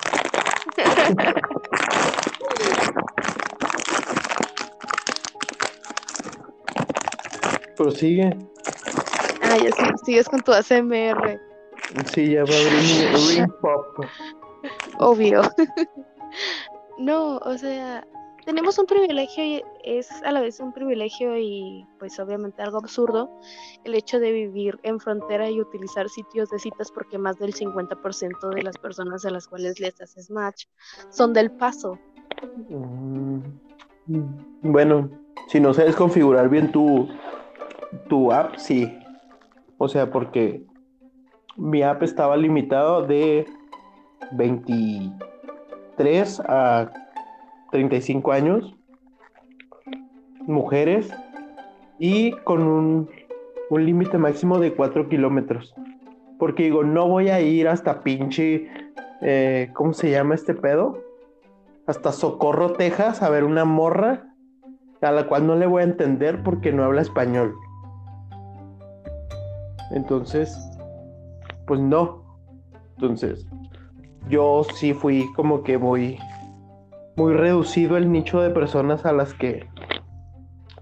[7.77, 8.37] Prosigue.
[9.43, 11.41] Ah, ya sí, sigues con tu ASMR.
[12.13, 14.07] Sí, ya va a abrir ring pop.
[14.99, 15.43] Obvio.
[16.99, 18.07] no, o sea,
[18.45, 23.31] tenemos un privilegio y es a la vez un privilegio y pues obviamente algo absurdo
[23.85, 28.55] el hecho de vivir en frontera y utilizar sitios de citas porque más del 50%
[28.55, 30.67] de las personas a las cuales les haces match
[31.11, 31.99] son del paso.
[32.69, 33.39] Mm,
[34.63, 35.09] Bueno,
[35.49, 37.09] si no sabes configurar bien tu,
[38.09, 38.93] tu app, sí.
[39.79, 40.63] O sea, porque
[41.57, 43.47] mi app estaba limitado de
[44.33, 46.91] 23 a
[47.75, 48.77] 35 años,
[50.47, 51.13] mujeres,
[51.99, 53.11] y con un,
[53.69, 55.75] un límite máximo de 4 kilómetros.
[56.39, 58.69] Porque digo, no voy a ir hasta pinche,
[59.23, 61.03] eh, ¿cómo se llama este pedo?
[61.89, 64.33] Hasta Socorro, Texas, a ver una morra
[65.03, 67.57] a la cual no le voy a entender porque no habla español.
[69.91, 70.57] Entonces,
[71.67, 72.23] pues no.
[72.95, 73.49] Entonces,
[74.29, 76.21] yo sí fui como que muy,
[77.17, 79.69] muy reducido el nicho de personas a las que,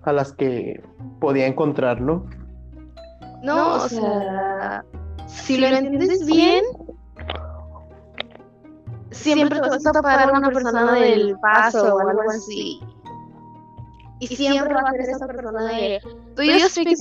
[0.02, 0.82] a las que
[1.20, 2.26] podía encontrar, ¿no?
[3.42, 4.84] No, o sea,
[5.26, 6.64] si lo entiendes bien,
[9.10, 12.80] siempre te vas a topar a una persona del paso o algo así.
[14.20, 16.00] Y siempre va a ser esa persona de
[16.36, 16.96] Do you speak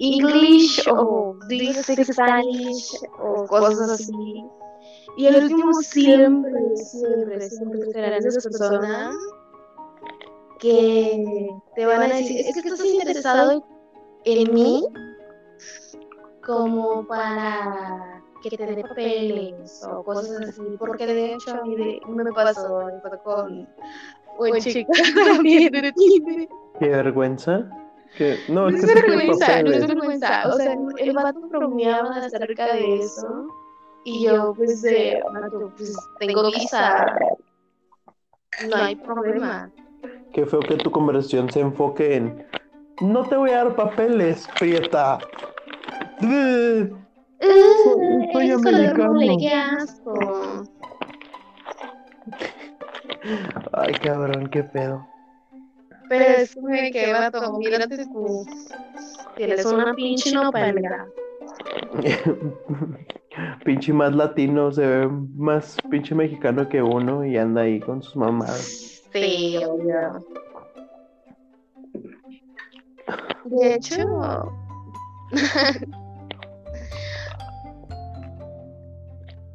[0.00, 4.12] English o Do you speak Spanish o cosas así.
[5.16, 9.14] Y el último siempre, siempre, siempre serán esas personas
[10.58, 13.64] que te van a decir, es que estás interesado
[14.24, 14.86] en mí
[16.44, 22.00] como para que te dé papeles o cosas así, porque de hecho a mí de-
[22.08, 23.68] me pasó me pasó con
[24.38, 24.92] un chico
[25.26, 26.48] también de Tinder.
[26.80, 27.68] Qué vergüenza.
[28.16, 30.48] Que, no, No es que vergüenza, no es vergüenza.
[30.48, 33.46] O sea, el vato bromeaba acerca de eso.
[34.04, 37.06] Y yo, pues, de, vato, pues, tengo visa.
[38.68, 39.70] No hay problema.
[40.32, 42.46] Qué feo que tu conversación se enfoque en
[43.00, 45.18] no te voy a dar papeles, Prieta.
[46.22, 46.96] Ugh.
[48.32, 49.36] soy color americano.
[49.38, 50.14] qué asco.
[53.72, 55.06] Ay, cabrón, qué pedo.
[56.08, 56.54] Pero es
[56.92, 58.46] que, vato, mírate tú.
[59.36, 61.08] Tienes una pinche nopalga.
[63.64, 68.16] pinche más latino, se ve más pinche mexicano que uno y anda ahí con sus
[68.16, 69.02] mamadas.
[69.12, 70.24] Sí, obvio.
[73.44, 74.52] De hecho,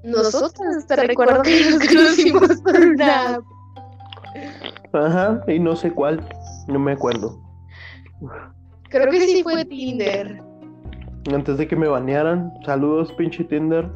[0.04, 3.44] nosotros te recuerdo que nos conocimos por una app.
[4.94, 6.26] Ajá, y no sé cuál,
[6.68, 7.42] no me acuerdo.
[8.90, 10.42] Creo que sí fue Tinder.
[11.34, 13.90] Antes de que me banearan, saludos, pinche Tinder.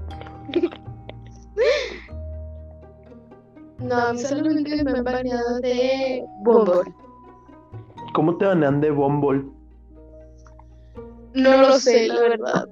[3.80, 6.94] No, a mí solamente me han baneado de Bumble.
[8.14, 9.46] ¿Cómo te banean de Bumble?
[11.34, 12.68] No lo sé, la verdad.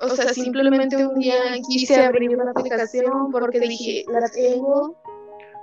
[0.00, 1.34] O sea, simplemente un día
[1.68, 4.96] quise abrir una aplicación porque dije, la tengo.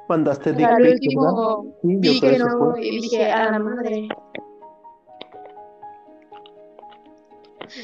[0.09, 4.09] Mandaste dick al último Sí, yo vi que no y dije, a la madre.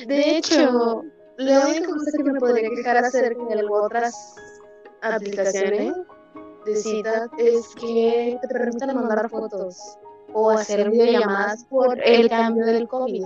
[0.07, 1.03] De hecho,
[1.37, 4.35] la única cosa que me podría quejar acerca de otras
[5.01, 5.93] aplicaciones
[6.65, 9.97] de citas es que te permitan mandar fotos
[10.33, 13.25] o hacer videollamadas por el cambio del COVID.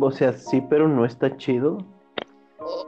[0.00, 1.78] O sea, sí, pero no está chido.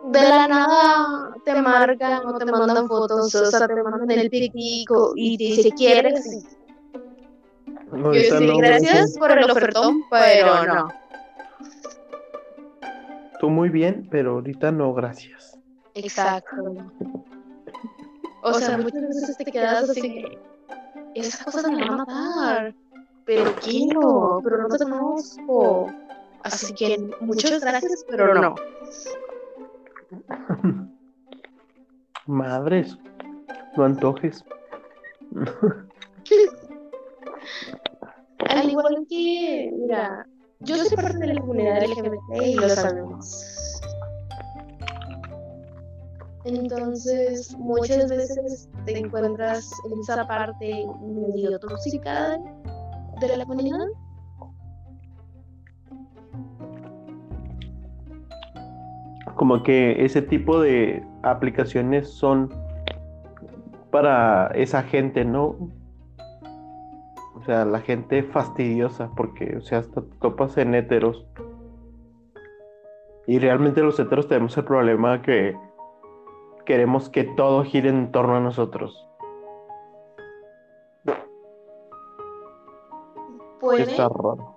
[0.06, 5.12] De la nada te marcan o te mandan fotos, o sea, te mandan el pico
[5.14, 6.26] y te dice, ¿quieres?
[6.26, 10.99] Y Yo Ahorita sí, no, gracias por el ofertón, pero no.
[13.40, 15.58] Tú muy bien, pero ahorita no, gracias.
[15.94, 16.56] Exacto.
[18.42, 20.26] O sea, muchas veces te quedas así,
[21.14, 22.74] esa cosa me va a matar,
[23.24, 25.90] pero quiero, pero no te conozco.
[26.42, 28.54] Así que muchas gracias, pero no.
[32.26, 32.98] Madres,
[33.74, 34.44] no antojes.
[38.50, 40.26] Al igual que, mira,
[40.60, 43.80] yo soy parte de la comunidad LGBT y lo sabemos.
[46.44, 52.38] Entonces, muchas veces te encuentras en esa parte medio tóxica
[53.20, 53.86] de la comunidad.
[59.36, 62.50] Como que ese tipo de aplicaciones son
[63.90, 65.56] para esa gente, ¿no?
[67.40, 71.24] O sea, la gente fastidiosa, porque, o sea, hasta topas en heteros.
[73.26, 75.56] Y realmente los heteros tenemos el problema que
[76.66, 79.06] queremos que todo gire en torno a nosotros.
[83.58, 83.82] ¿Puede?
[83.82, 84.56] Está raro.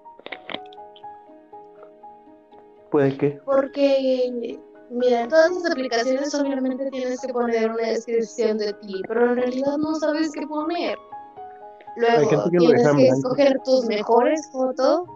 [2.92, 3.40] ¿Puede qué?
[3.46, 4.60] Porque,
[4.90, 9.78] mira, todas las aplicaciones obviamente tienes que poner una descripción de ti, pero en realidad
[9.78, 10.98] no sabes qué poner.
[11.96, 13.00] Luego tienes que blanco.
[13.02, 15.08] escoger tus mejores fotos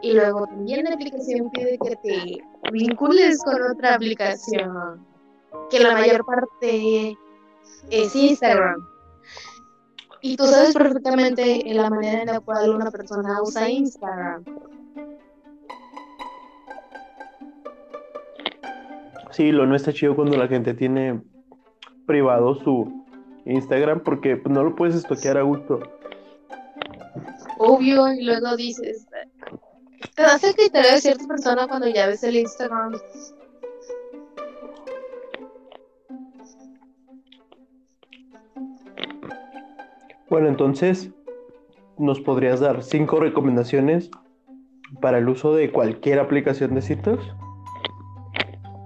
[0.00, 5.04] y luego también la aplicación pide que te vincules con otra aplicación,
[5.70, 7.16] que la mayor parte
[7.90, 8.86] es Instagram.
[10.20, 14.44] Y tú sabes perfectamente la manera en la cual una persona usa Instagram.
[19.30, 21.20] Sí, lo no está chido cuando la gente tiene
[22.06, 23.04] privado su
[23.44, 25.80] Instagram porque pues, no lo puedes estoquear a gusto.
[27.58, 29.06] Obvio y luego dices,
[30.14, 32.92] te das el criterio de cierta persona cuando ya ves el Instagram.
[40.30, 41.10] Bueno, entonces,
[41.96, 44.10] ¿nos podrías dar cinco recomendaciones
[45.00, 47.18] para el uso de cualquier aplicación de citas?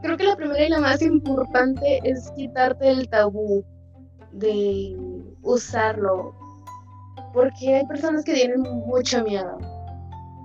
[0.03, 3.65] Creo que la primera y la más importante es quitarte el tabú
[4.33, 4.97] de
[5.43, 6.42] usarlo.
[7.33, 9.59] Porque hay personas que tienen mucho miedo.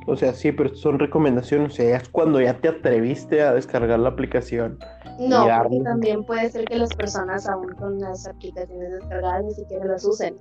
[0.08, 1.74] O sea, sí, pero son recomendaciones.
[1.74, 4.80] O sea, es cuando ya te atreviste a descargar la aplicación.
[5.20, 9.54] No, Ya, porque también puede ser que las personas aún con las aplicaciones descargadas ni
[9.54, 10.36] siquiera las usen.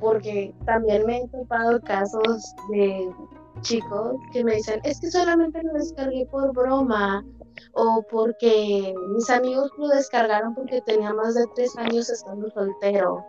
[0.00, 3.08] Porque también me he topado casos de
[3.60, 7.24] chicos que me dicen, es que solamente lo descargué por broma
[7.74, 13.24] o porque mis amigos lo descargaron porque tenía más de tres años estando soltero.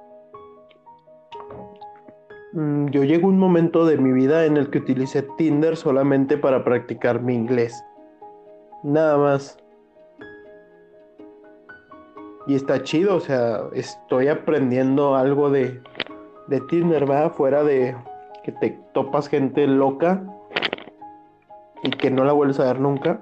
[2.54, 6.38] Mm, Yo llego a un momento de mi vida en el que utilicé Tinder solamente
[6.38, 7.84] para practicar mi inglés.
[8.84, 9.58] Nada más.
[12.48, 15.80] Y está chido, o sea, estoy aprendiendo algo de,
[16.48, 17.32] de Tinder, ¿verdad?
[17.32, 17.96] Fuera de
[18.44, 20.24] que te topas gente loca
[21.84, 23.22] y que no la vuelves a ver nunca.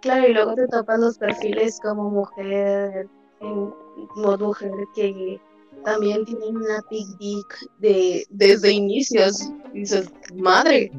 [0.00, 3.06] Claro, y luego te topas los perfiles como mujer,
[3.40, 3.74] en
[4.16, 5.40] mujer que
[5.84, 9.50] también tienen una big dick de, desde inicios.
[9.72, 10.90] Y dices, madre,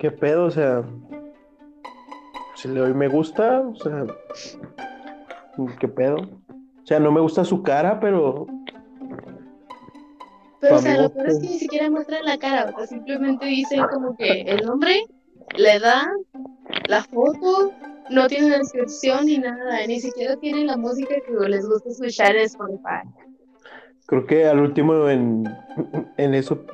[0.00, 0.46] ¿Qué pedo?
[0.46, 0.82] O sea,
[2.56, 4.06] si le doy me gusta, o sea,
[5.78, 6.16] ¿qué pedo?
[6.16, 8.46] O sea, no me gusta su cara, pero
[10.58, 13.44] pero o sea, lo peor es que ni siquiera muestran la cara, o sea, simplemente
[13.44, 15.04] dicen como que el nombre,
[15.58, 16.06] la edad,
[16.88, 17.70] la foto,
[18.08, 22.46] no tienen descripción ni nada, ni siquiera tienen la música que les gusta escuchar en
[22.46, 23.06] Spotify.
[24.10, 25.44] Creo que al último en,
[26.16, 26.64] en eso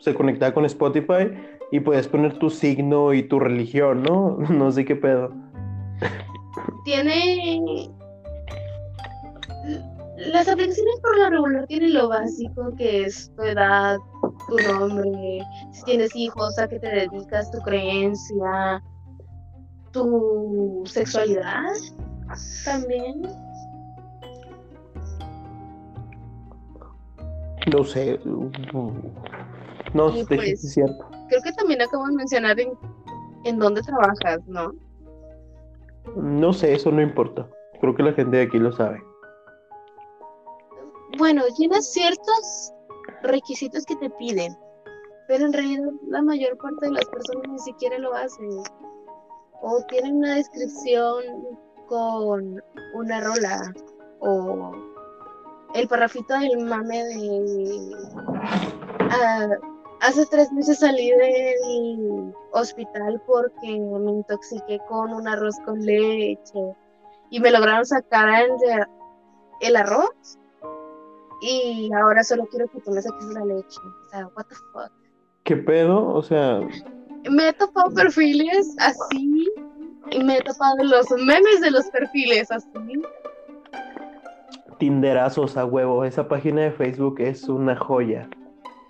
[0.00, 1.30] se conectaba con Spotify
[1.70, 4.36] y podías poner tu signo y tu religión, ¿no?
[4.50, 5.32] No sé qué pedo.
[6.84, 7.88] tiene
[10.32, 13.98] las aplicaciones por lo regular tienen lo básico que es tu edad,
[14.48, 15.40] tu nombre,
[15.72, 18.82] si tienes hijos, a qué te dedicas, tu creencia,
[19.92, 21.72] tu sexualidad
[22.64, 23.22] también.
[27.70, 28.18] No sé.
[28.24, 31.06] No, Y hecho, pues- es cierto.
[31.28, 32.72] Creo que también acabo de mencionar en,
[33.44, 34.72] en dónde trabajas, ¿no?
[36.16, 37.48] No sé, eso no importa.
[37.80, 39.02] Creo que la gente de aquí lo sabe.
[41.18, 42.72] Bueno, llenas ciertos
[43.22, 44.56] requisitos que te piden,
[45.28, 48.48] pero en realidad la mayor parte de las personas ni siquiera lo hacen.
[49.60, 51.22] O tienen una descripción
[51.86, 52.60] con
[52.94, 53.72] una rola,
[54.20, 54.72] o
[55.74, 57.96] el parrafito del mame de...
[59.10, 59.48] "Ah,
[60.00, 66.60] hace tres meses salí del hospital porque me intoxiqué con un arroz con leche
[67.30, 68.50] y me lograron sacar el,
[69.60, 70.38] el arroz
[71.40, 73.78] y ahora solo quiero que tú me saques la leche.
[74.06, 74.92] O sea, what the fuck.
[75.44, 76.06] ¿Qué pedo?
[76.08, 76.60] O sea,
[77.30, 79.48] Me he topado perfiles así
[80.10, 82.68] y me he topado los memes de los perfiles así.
[84.82, 86.04] Tinderazos a huevo.
[86.04, 88.28] Esa página de Facebook es una joya.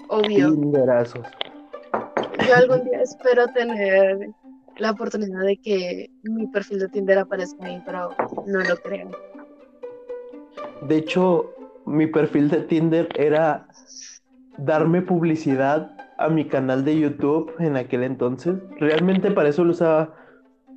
[0.09, 0.55] Obvio.
[0.55, 1.27] Tinderazos.
[2.49, 4.31] Yo algún día espero tener
[4.79, 8.09] la oportunidad de que mi perfil de Tinder aparezca ahí, pero
[8.47, 9.11] no lo creo.
[10.89, 11.53] De hecho,
[11.85, 13.69] mi perfil de Tinder era
[14.57, 18.55] darme publicidad a mi canal de YouTube en aquel entonces.
[18.79, 20.15] Realmente para eso lo usaba.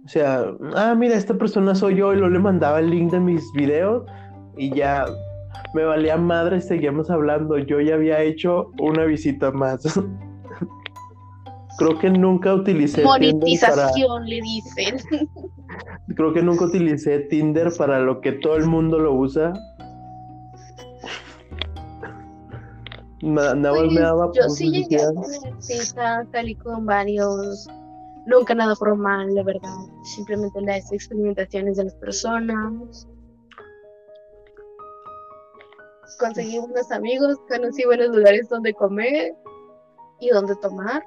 [0.03, 0.43] O sea,
[0.76, 4.03] ah, mira, esta persona soy yo y luego le mandaba el link de mis videos
[4.58, 5.06] y ya
[5.74, 7.58] me valía madre, seguíamos hablando.
[7.58, 9.82] Yo ya había hecho una visita más.
[11.78, 14.97] Creo que nunca utilicé Tinder para, Monetización, le dicen.
[16.16, 19.51] creo que nunca utilicé Tinder para lo que todo el mundo lo usa.
[23.22, 27.68] Na- nada más me daba yo sí llegué a tener citas, salí con varios,
[28.28, 29.76] nunca nada formal, la verdad,
[30.16, 33.08] simplemente las experimentaciones de las personas.
[36.20, 39.36] Conseguí buenos amigos, conocí buenos lugares donde comer
[40.20, 41.03] y donde tomar.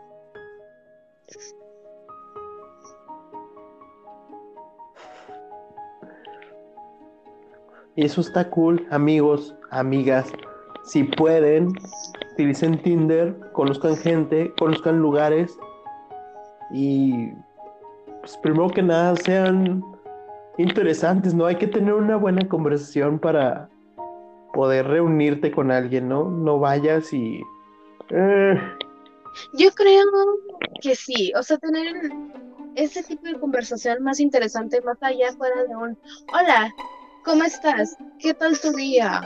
[7.96, 10.30] Y eso está cool, amigos, amigas.
[10.84, 11.72] Si pueden,
[12.32, 15.58] utilicen Tinder, conozcan gente, conozcan lugares
[16.70, 17.32] y
[18.20, 19.82] pues primero que nada sean
[20.58, 21.46] interesantes, ¿no?
[21.46, 23.68] Hay que tener una buena conversación para
[24.52, 26.24] poder reunirte con alguien, ¿no?
[26.24, 27.40] No vayas y...
[28.10, 28.54] eh,
[29.54, 30.04] Yo creo
[30.80, 32.10] que sí, o sea, tener
[32.74, 35.98] ese tipo de conversación más interesante, más allá fuera de un,
[36.32, 36.72] hola,
[37.24, 37.96] ¿cómo estás?
[38.18, 39.20] ¿Qué tal tu día?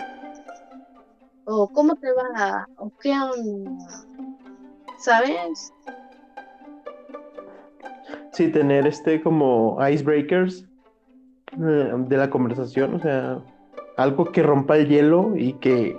[1.44, 2.66] O ¿cómo te va?
[2.76, 4.06] ¿O qué onda?
[4.98, 5.72] ¿Sabes?
[8.32, 10.64] sí, tener este como icebreakers
[11.52, 13.42] eh, de la conversación, o sea,
[13.96, 15.96] algo que rompa el hielo y que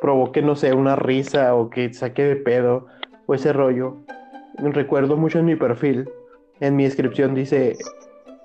[0.00, 2.86] provoque, no sé, una risa o que saque de pedo
[3.26, 3.96] o ese rollo.
[4.58, 6.08] Recuerdo mucho en mi perfil,
[6.60, 7.76] en mi descripción dice,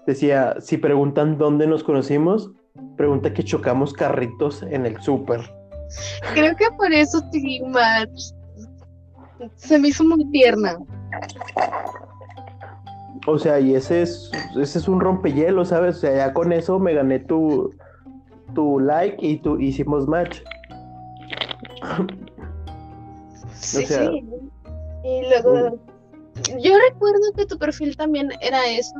[0.05, 2.51] decía, si preguntan dónde nos conocimos,
[2.97, 5.41] pregunta que chocamos carritos en el súper.
[6.33, 8.31] Creo que por eso te match.
[9.55, 10.77] Se me hizo muy tierna.
[13.25, 15.97] O sea, y ese es, ese es un rompehielo, ¿sabes?
[15.97, 17.73] O sea, ya con eso me gané tu,
[18.53, 20.41] tu like y tu hicimos match.
[23.53, 24.25] Sí, sea, sí.
[25.03, 25.79] Y luego,
[26.59, 28.95] yo recuerdo que tu perfil también era eso.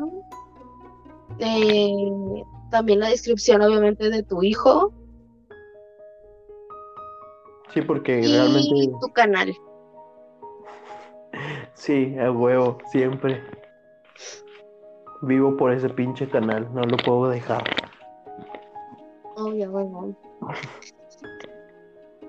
[1.39, 1.91] Eh,
[2.72, 4.93] también la descripción, obviamente, de tu hijo
[7.74, 9.51] Sí, porque y realmente, tu canal.
[11.74, 13.43] sí, a huevo, siempre.
[15.24, 17.64] Vivo por ese pinche canal, no lo puedo dejar.
[19.36, 20.16] Obvio, bueno.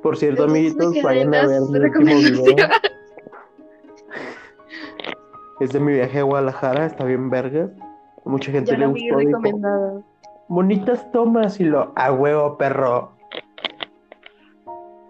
[0.02, 2.68] Por cierto, amiguitos, vayan a ver mi último video.
[5.60, 7.70] Es de mi viaje a Guadalajara, está bien verga.
[8.24, 10.04] Mucha gente le vi gustó,
[10.48, 13.12] bonitas tomas y lo, a huevo, perro.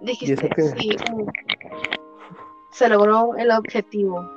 [0.03, 0.63] Dijiste, qué?
[0.63, 0.97] sí.
[1.13, 1.27] mm.
[2.73, 4.29] Se logró el objetivo.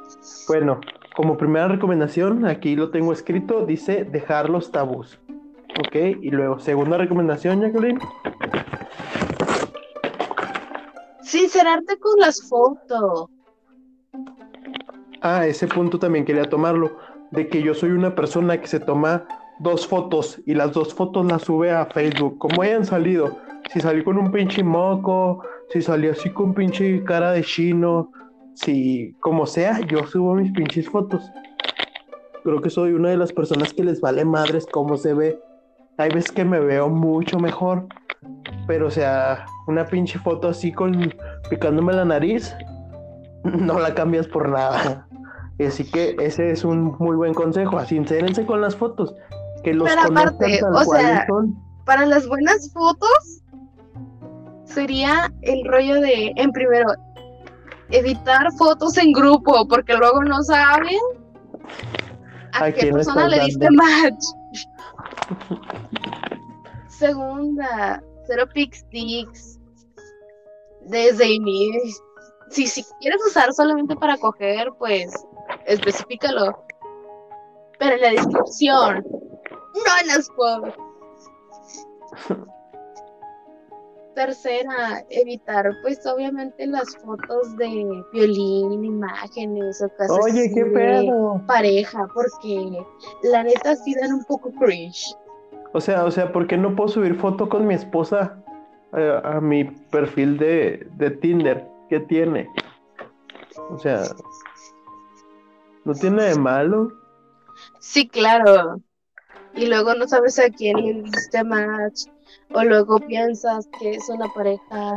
[0.47, 0.79] Bueno,
[1.15, 5.19] como primera recomendación, aquí lo tengo escrito, dice dejar los tabús.
[5.79, 5.95] ¿Ok?
[6.21, 7.99] Y luego, segunda recomendación, Jacqueline.
[11.21, 13.29] Sincerarte con las fotos.
[15.21, 16.97] Ah, ese punto también quería tomarlo,
[17.31, 19.27] de que yo soy una persona que se toma
[19.59, 23.37] dos fotos y las dos fotos las sube a Facebook, como hayan salido.
[23.73, 28.11] Si salí con un pinche moco, si salí así con pinche cara de chino,
[28.53, 31.29] si como sea, yo subo mis pinches fotos.
[32.43, 35.39] Creo que soy una de las personas que les vale madres cómo se ve.
[35.97, 37.87] Hay veces que me veo mucho mejor,
[38.67, 41.13] pero o sea, una pinche foto así con
[41.49, 42.55] picándome la nariz,
[43.43, 45.07] no la cambias por nada.
[45.65, 47.83] Así que ese es un muy buen consejo.
[47.83, 49.15] Sincérense con las fotos.
[49.63, 51.55] Que los Pero aparte, tal o sea, son.
[51.83, 53.41] Para las buenas fotos,
[54.65, 56.89] sería el rollo de, en primero,
[57.89, 60.99] evitar fotos en grupo, porque luego no saben
[62.53, 64.23] a, ¿A qué persona le diste match.
[66.87, 68.85] Segunda, cero pics
[70.81, 72.03] desde inicio.
[72.49, 75.11] Si, si quieres usar solamente para coger, pues
[75.65, 76.63] especifícalo.
[77.79, 80.73] Pero en la descripción, no en las fotos.
[84.17, 91.39] Tercera, evitar pues obviamente las fotos de violín, imágenes o cosas Oye, qué de pedo.
[91.45, 92.83] pareja, porque
[93.21, 95.15] la neta sí dan un poco cringe.
[95.71, 98.43] O sea, o sea, ¿por qué no puedo subir foto con mi esposa
[98.97, 101.67] eh, a mi perfil de, de Tinder?
[101.87, 102.49] ¿Qué tiene?
[103.69, 104.01] O sea,
[105.85, 106.91] no tiene de malo.
[107.79, 108.81] Sí, claro.
[109.53, 112.05] Y luego no sabes a quién le diste match,
[112.53, 114.93] o luego piensas que es una pareja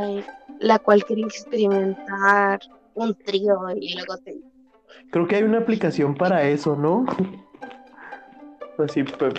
[0.59, 2.59] la cual quiere experimentar
[2.93, 4.39] un trío y luego te...
[5.11, 7.05] Creo que hay una aplicación para eso, ¿no?
[8.77, 9.29] Así, pa-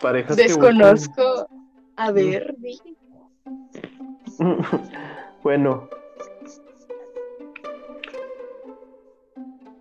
[0.00, 1.48] parejas que buscan- Desconozco.
[1.96, 2.80] A ver, di.
[5.42, 5.88] Bueno,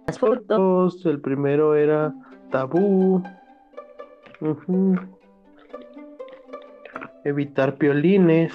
[0.08, 0.48] Las fotos.
[0.48, 2.14] Dos, el primero era
[2.50, 3.22] tabú.
[4.42, 4.96] Ujú.
[7.30, 8.52] Evitar piolines.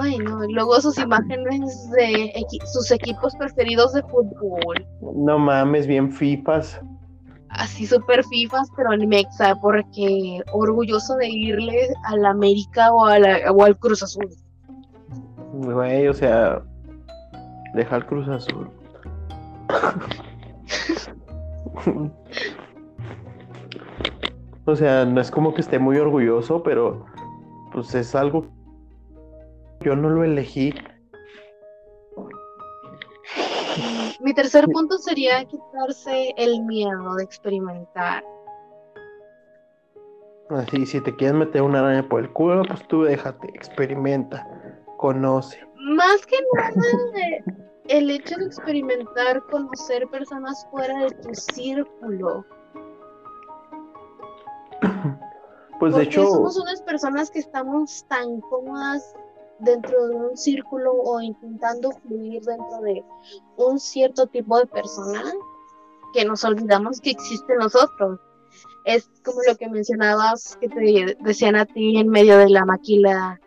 [0.00, 4.86] Ay, no, y luego sus imágenes de equi- sus equipos preferidos de fútbol.
[5.14, 6.80] No mames, bien fifas.
[7.50, 13.18] Así súper fifas, pero en Mexa, porque orgulloso de irle a la América o, a
[13.18, 14.28] la- o al Cruz Azul.
[15.52, 16.62] Güey, o sea,
[17.74, 18.70] deja el Cruz Azul.
[24.70, 27.04] o sea, no es como que esté muy orgulloso, pero
[27.72, 28.46] pues es algo
[29.80, 30.74] yo no lo elegí.
[34.20, 38.22] Mi tercer punto sería quitarse el miedo de experimentar.
[40.50, 44.46] Así, si te quieres meter una araña por el culo, pues tú déjate, experimenta,
[44.98, 45.64] conoce.
[45.76, 47.56] Más que nada,
[47.88, 52.44] el hecho de experimentar, conocer personas fuera de tu círculo.
[55.78, 59.14] Pues de hecho, somos unas personas que estamos tan cómodas
[59.60, 63.04] dentro de un círculo o intentando fluir dentro de
[63.56, 65.22] un cierto tipo de persona
[66.12, 68.20] que nos olvidamos que existen nosotros.
[68.84, 73.40] Es como lo que mencionabas que te decían a ti en medio de la maquila.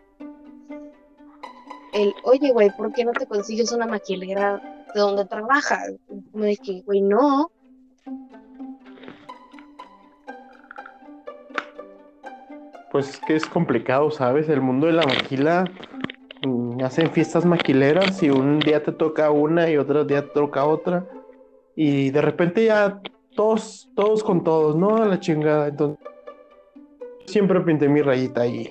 [1.92, 5.92] El, oye, güey, ¿por qué no te consigues una maquilera de donde trabajas?
[6.32, 7.50] Como de que, güey, no.
[12.94, 14.48] Pues es que es complicado, ¿sabes?
[14.48, 15.64] El mundo de la maquila,
[16.46, 20.64] mm, hacen fiestas maquileras y un día te toca una y otro día te toca
[20.64, 21.04] otra.
[21.74, 23.00] Y de repente ya
[23.34, 24.94] todos, todos con todos, ¿no?
[24.94, 25.66] A la chingada.
[25.66, 25.98] Entonces,
[27.26, 28.70] siempre pinté mi rayita ahí.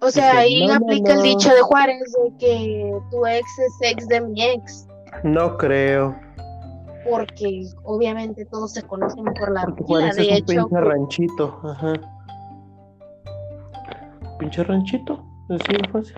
[0.00, 3.46] O sea, Dije, ahí no, no, aplica el dicho de Juárez de que tu ex
[3.58, 4.88] es ex de mi ex,
[5.22, 6.16] No creo.
[7.10, 9.86] porque obviamente todos se conocen por la Porque maquila.
[9.86, 11.60] Juárez es De un hecho, pinche ranchito.
[11.62, 11.92] Ajá.
[14.38, 15.24] Pinche ranchito.
[15.48, 16.16] Así de fácil.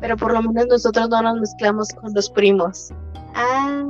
[0.00, 2.90] pero por lo menos nosotros no nos mezclamos con los primos.
[3.34, 3.84] Ah,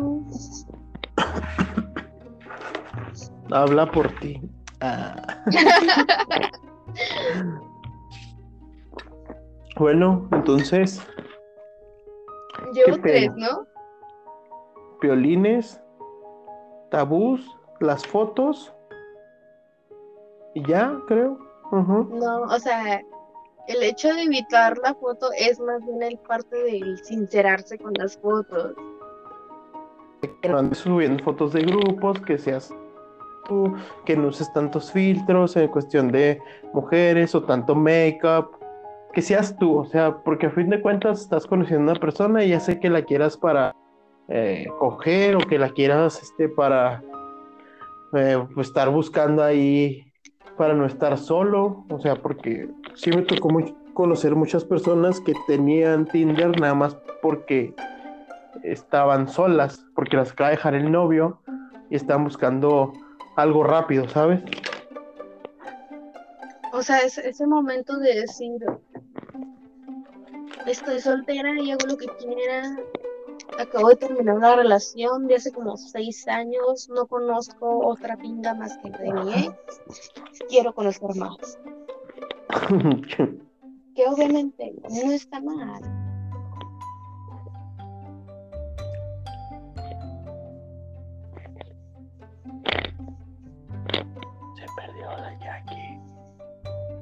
[3.50, 4.40] Habla por ti.
[4.80, 5.16] Ah.
[9.78, 11.02] bueno, entonces,
[12.74, 13.30] llevo tres.
[13.36, 13.66] ¿no?
[15.02, 15.82] violines,
[16.90, 17.44] tabús,
[17.80, 18.72] las fotos.
[20.54, 21.38] Y ya, creo.
[21.72, 23.00] No, o sea,
[23.66, 28.18] el hecho de evitar la foto es más bien el parte del sincerarse con las
[28.18, 28.74] fotos.
[30.42, 32.74] Que no andes subiendo fotos de grupos, que seas
[33.48, 33.74] tú,
[34.04, 36.40] que no uses tantos filtros en cuestión de
[36.74, 38.50] mujeres o tanto make-up.
[39.14, 42.44] Que seas tú, o sea, porque a fin de cuentas estás conociendo a una persona
[42.44, 43.74] y ya sé que la quieras para
[44.28, 47.02] eh, coger o que la quieras este, para
[48.14, 50.11] eh, estar buscando ahí
[50.56, 53.48] para no estar solo, o sea, porque sí me tocó
[53.94, 57.74] conocer muchas personas que tenían Tinder nada más porque
[58.62, 61.40] estaban solas, porque las acaba de dejar el novio
[61.90, 62.92] y estaban buscando
[63.36, 64.40] algo rápido, ¿sabes?
[66.72, 68.64] O sea, es ese momento de decir,
[70.66, 72.76] estoy soltera y hago lo que quiera.
[73.62, 76.88] Acabo de terminar una relación de hace como seis años.
[76.88, 80.12] No conozco otra pinga más que de mi ex.
[80.48, 81.36] Quiero conocer más.
[83.94, 85.82] Que obviamente no está mal.
[94.54, 95.98] Se perdió la Jackie,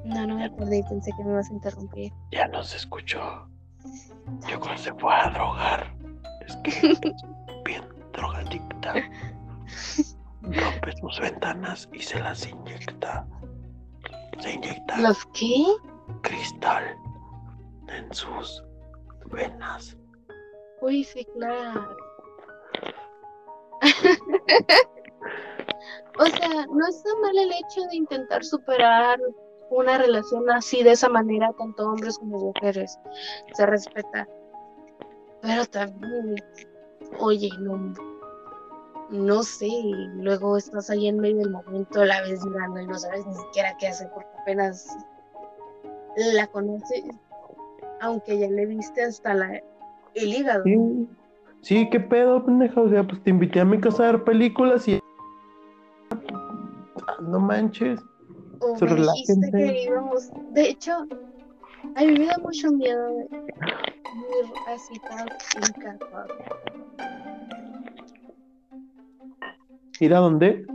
[0.05, 2.13] No, no me acordé y pensé que me ibas a interrumpir.
[2.33, 3.47] ya no se escuchó.
[4.49, 5.93] Yo creo que se fue a drogar.
[6.51, 7.01] Es que es
[7.65, 8.95] bien drogadicta.
[10.43, 13.27] Rompe sus ventanas y se las inyecta.
[14.41, 15.65] Se inyecta ¿Los qué?
[16.23, 16.97] cristal
[17.89, 18.65] en sus
[19.27, 19.97] venas.
[20.81, 21.97] Uy, sí, claro.
[26.19, 29.21] o sea, no está mal el hecho de intentar superar
[29.71, 32.99] una relación así, de esa manera, tanto hombres como mujeres.
[33.53, 34.27] Se respeta.
[35.43, 36.37] Pero también,
[37.19, 37.95] oye, no,
[39.11, 39.69] no sé,
[40.17, 43.77] luego estás ahí en medio del momento, la ves llorando y no sabes ni siquiera
[43.79, 44.87] qué hacer porque apenas
[46.17, 47.05] la conoces,
[48.01, 49.61] aunque ya le viste hasta la,
[50.15, 50.65] el hígado.
[50.65, 51.09] Sí,
[51.63, 52.81] sí, qué pedo, pendeja.
[52.81, 55.01] O sea, pues te invité a mi casa a ver películas y.
[57.07, 58.01] Ah, No manches.
[58.61, 60.31] O me dijiste que íbamos.
[60.53, 61.07] De hecho,
[61.97, 65.29] a mí me da mucho miedo de ir así tan
[65.69, 66.35] encarnado.
[70.01, 70.67] ¿Ir a dónde?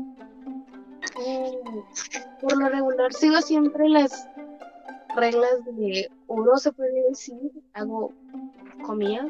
[1.18, 4.28] Mm, Por lo regular, sigo siempre las
[5.16, 8.12] reglas de oro, se puede decir, hago
[8.86, 9.26] comida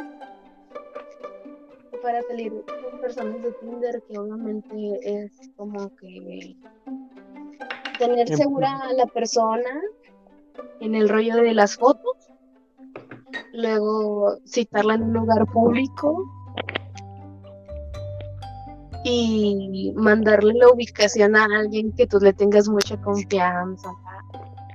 [2.01, 6.55] para salir con personas de Tinder, que obviamente es como que
[7.97, 9.81] tener Em, segura a la persona
[10.80, 12.16] en el rollo de las fotos,
[13.53, 16.24] luego citarla en un lugar público
[19.03, 23.89] y mandarle la ubicación a alguien que tú le tengas mucha confianza,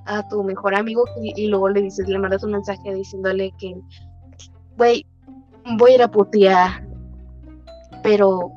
[0.06, 3.74] a, tu mejor amigo y, y luego le dices, le mandas un mensaje diciéndole que,
[4.76, 5.06] güey,
[5.76, 6.86] voy a ir a putear,
[8.02, 8.52] pero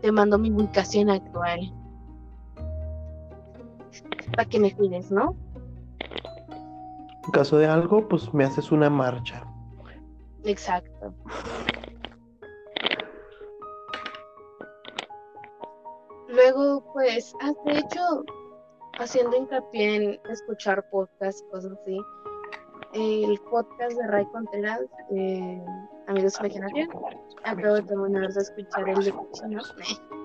[0.00, 1.72] te mando mi ubicación actual
[4.32, 5.36] para que me cuides, ¿no?
[7.32, 9.44] Caso de algo, pues me haces una marcha.
[10.44, 11.14] Exacto.
[16.28, 18.24] Luego, pues, has de hecho,
[18.98, 21.98] haciendo hincapié en escuchar podcasts y cosas así,
[22.94, 25.62] el podcast de Ray Contreras, eh,
[26.08, 26.88] Amigos Imaginarios,
[27.44, 29.14] acabo de terminar de escuchar el de.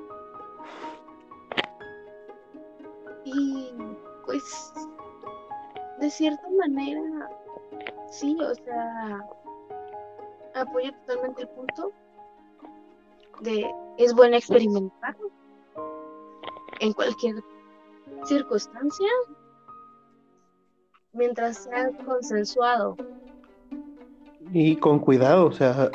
[3.28, 3.74] Y
[4.28, 4.72] pues,
[6.00, 7.30] de cierta manera,
[8.10, 9.26] sí, o sea,
[10.56, 11.92] apoyo totalmente el punto
[13.42, 13.66] de
[13.98, 15.16] es bueno experimentar
[16.80, 17.36] en cualquier
[18.26, 19.10] circunstancia
[21.14, 22.98] mientras sea consensuado.
[24.52, 25.90] Y con cuidado, o sea,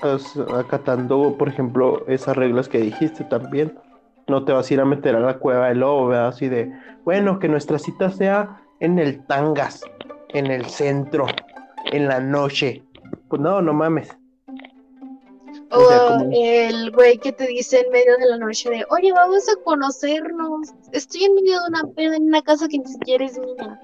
[0.55, 3.78] acatando, por ejemplo, esas reglas que dijiste también.
[4.26, 6.28] No te vas a ir a meter a la cueva del lobo, ¿verdad?
[6.28, 6.72] Así de,
[7.05, 9.83] bueno, que nuestra cita sea en el Tangas,
[10.31, 11.26] en el centro,
[11.93, 12.83] en la noche.
[13.28, 14.09] Pues no, no mames.
[15.72, 18.85] O O sea, como- el güey que te dice en medio de la noche de,
[18.91, 20.72] oye, vamos a conocernos.
[20.93, 23.81] Estoy en medio de una peda en una casa que ni siquiera es mía.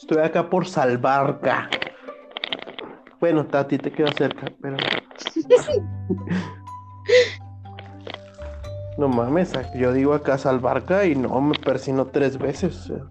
[0.00, 1.70] Estoy acá por Salvarca.
[3.20, 4.76] Bueno, a ti te queda cerca, pero
[8.98, 12.76] no mames, yo digo acá Salvarca y no me persino tres veces.
[12.76, 13.04] o sea.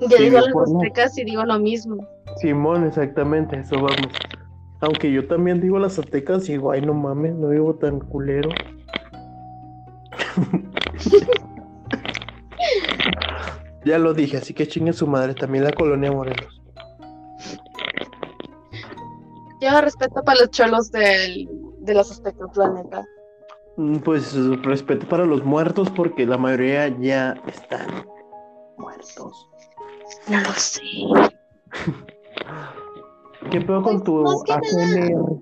[0.00, 2.06] Yo Sí, digo las aztecas y digo lo mismo.
[2.36, 4.12] Simón, exactamente, eso vamos.
[4.80, 8.50] Aunque yo también digo las aztecas y digo, ay, no mames, no vivo tan culero.
[13.84, 16.62] ya lo dije, así que chingue su madre, también la colonia Morelos.
[19.60, 21.48] Yo respeto para los cholos del,
[21.80, 23.04] de los aztecas, la neta.
[23.76, 28.06] Mm, Pues respeto para los muertos porque la mayoría ya están
[28.76, 29.48] muertos.
[30.28, 30.80] No lo sé.
[33.50, 34.44] ¿Qué pedo con Pues, tu?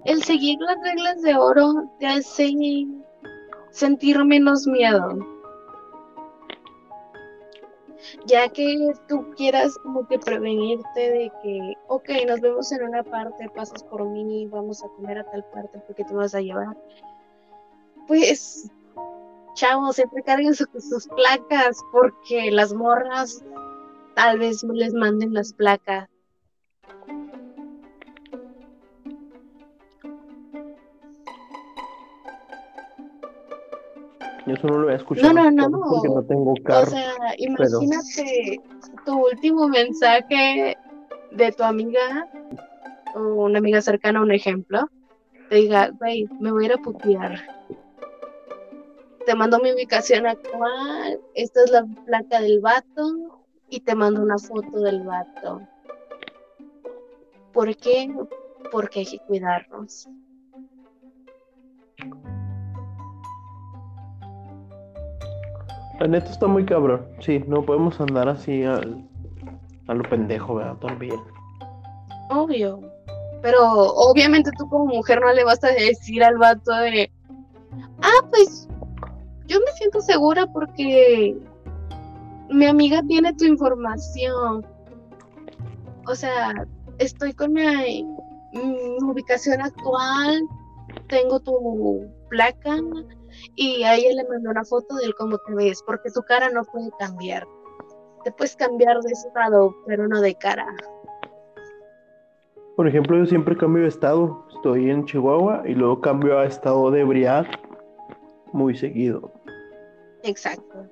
[0.05, 2.53] El seguir las reglas de oro te hace
[3.71, 5.19] sentir menos miedo.
[8.27, 13.49] Ya que tú quieras como que prevenirte de que, ok, nos vemos en una parte,
[13.55, 16.77] pasas por mí, vamos a comer a tal parte porque te vas a llevar.
[18.07, 18.71] Pues,
[19.55, 23.43] chavos, siempre carguen su- sus placas porque las morras
[24.17, 26.09] tal vez les manden las placas.
[34.47, 35.35] Yo eso no lo voy a escuchar.
[35.35, 35.81] No, no, no.
[35.81, 36.87] Porque no tengo O carro.
[36.91, 38.61] sea, imagínate
[39.05, 40.77] tu último mensaje
[41.33, 42.27] de tu amiga
[43.15, 44.89] o una amiga cercana, un ejemplo,
[45.51, 47.39] te diga, güey, me voy a ir a putear.
[49.27, 54.39] Te mando mi ubicación actual, esta es la placa del vato y te mando una
[54.39, 55.61] foto del vato.
[57.53, 58.15] ¿Por qué?
[58.71, 60.09] Porque hay que cuidarnos.
[65.99, 67.07] La neta está muy cabrón.
[67.21, 69.03] Sí, no podemos andar así al-
[69.89, 70.77] a lo pendejo, ¿verdad?
[70.77, 71.19] También.
[72.31, 72.81] Obvio.
[73.41, 77.11] Pero obviamente tú como mujer no le vas a decir al vato de,
[78.03, 78.69] ah, pues
[79.47, 81.37] yo me siento segura porque
[82.57, 84.67] mi amiga tiene tu información.
[86.07, 86.53] O sea,
[86.99, 88.05] estoy con mi,
[88.53, 90.43] mi ubicación actual,
[91.09, 92.79] tengo tu placa
[93.57, 96.65] y a ella le mandó una foto de cómo te ves, porque tu cara no
[96.65, 97.47] puede cambiar.
[98.25, 100.67] Te puedes cambiar de estado, pero no de cara.
[102.77, 104.45] Por ejemplo, yo siempre cambio de estado.
[104.55, 107.47] Estoy en Chihuahua y luego cambio a estado de ebriedad
[108.53, 109.33] muy seguido.
[110.23, 110.91] Exacto.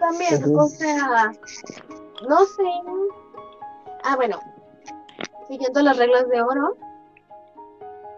[0.00, 1.32] También, o sea,
[2.26, 2.62] no sé.
[4.02, 4.40] Ah, bueno,
[5.46, 6.76] siguiendo las reglas de oro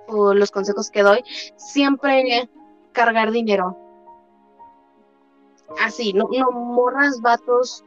[0.07, 1.25] o los consejos que doy,
[1.57, 2.49] siempre
[2.93, 3.77] cargar dinero.
[5.81, 7.85] Así, no, no morras vatos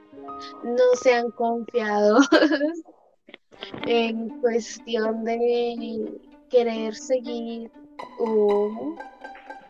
[0.64, 2.28] no sean confiados
[3.86, 6.20] en cuestión de
[6.50, 7.72] querer seguir
[8.20, 8.96] o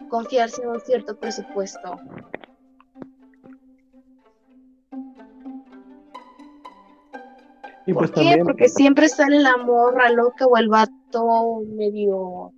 [0.09, 1.99] confiarse en un cierto presupuesto.
[7.85, 8.15] Y ¿Por pues qué?
[8.15, 12.51] también, Porque siempre sale la morra loca o el vato medio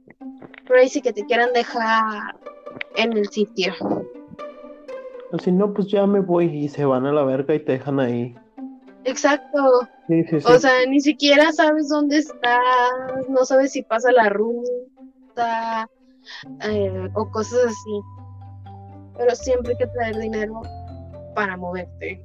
[0.65, 2.35] crazy que te quieran dejar
[2.95, 3.73] en el sitio.
[5.43, 7.99] si no, pues ya me voy y se van a la verga y te dejan
[7.99, 8.35] ahí.
[9.03, 9.87] Exacto.
[10.07, 10.51] Sí, sí, sí.
[10.51, 12.61] O sea, ni siquiera sabes dónde estás,
[13.29, 15.89] no sabes si pasa la ruta
[16.63, 18.01] eh, o cosas así.
[19.17, 20.61] Pero siempre hay que traer dinero
[21.35, 22.21] para moverte.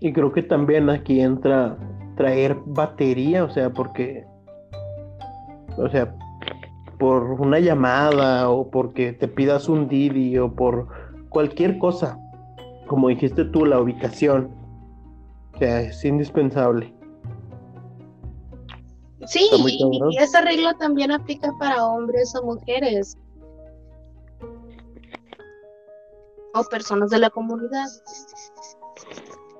[0.00, 1.76] Y creo que también aquí entra
[2.18, 4.26] traer batería, o sea, porque,
[5.76, 6.12] o sea,
[6.98, 10.88] por una llamada o porque te pidas un Didi o por
[11.28, 12.18] cualquier cosa,
[12.88, 14.50] como dijiste tú, la ubicación,
[15.54, 16.92] o sea, es indispensable.
[19.26, 23.16] Sí, y esa regla también aplica para hombres o mujeres.
[26.54, 27.86] O personas de la comunidad.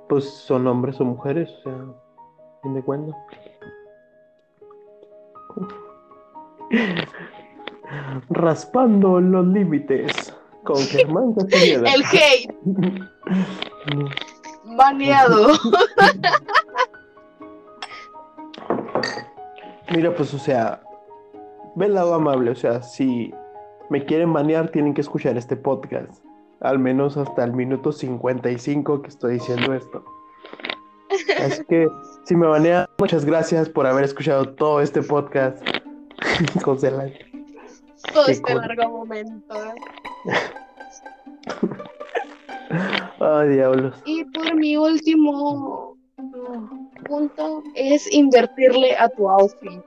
[0.09, 2.08] Pues son hombres o mujeres, o sea,
[2.63, 3.15] fin de cuentas.
[8.31, 10.35] Raspando los límites
[10.65, 11.93] con Germán Castañeda.
[11.93, 12.55] El hate,
[14.77, 15.53] baneado.
[19.91, 20.83] Mira, pues, o sea,
[21.75, 23.33] ve el lado amable, o sea, si
[23.89, 26.23] me quieren banear, tienen que escuchar este podcast.
[26.61, 30.05] Al menos hasta el minuto 55 que estoy diciendo esto.
[31.39, 31.89] Así que,
[32.25, 35.63] si me banean, muchas gracias por haber escuchado todo este podcast.
[36.83, 37.13] Lan.
[38.13, 38.61] Todo Qué este cool.
[38.61, 39.55] largo momento.
[43.21, 43.95] Ay, diablos.
[44.05, 45.97] Y por mi último
[47.07, 49.83] punto es invertirle a tu outfit.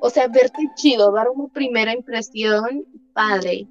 [0.00, 3.66] O sea, verte chido, dar una primera impresión padre.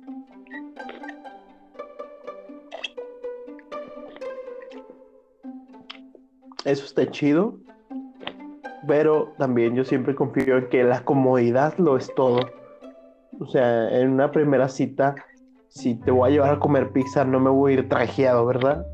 [6.68, 7.58] Eso está chido.
[8.86, 12.42] Pero también yo siempre confío en que la comodidad lo es todo.
[13.40, 15.16] O sea, en una primera cita,
[15.70, 18.86] si te voy a llevar a comer pizza, no me voy a ir trajeado, ¿verdad?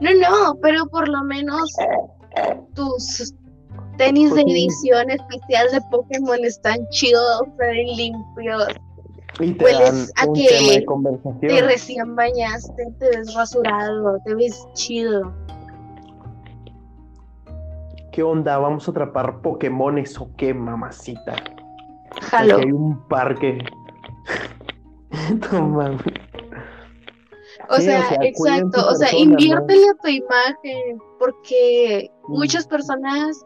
[0.00, 1.72] No, no, pero por lo menos
[2.74, 3.34] tus
[3.96, 8.68] tenis de Pues edición especial de Pokémon están chidos, ven limpios.
[9.40, 14.18] Y te Hueles dan a un que tema de Te recién bañaste, te ves rasurado,
[14.24, 15.32] te ves chido.
[18.12, 18.58] ¿Qué onda?
[18.58, 21.34] ¿Vamos a atrapar Pokémones o qué, mamacita?
[22.22, 22.56] Jalo.
[22.56, 23.58] Aquí hay un parque.
[25.52, 26.00] mames.
[27.70, 28.80] O Sí, sea, o sea, exacto.
[28.88, 32.32] O sea, persona, inviértele a tu imagen, porque Mm.
[32.32, 33.44] muchas personas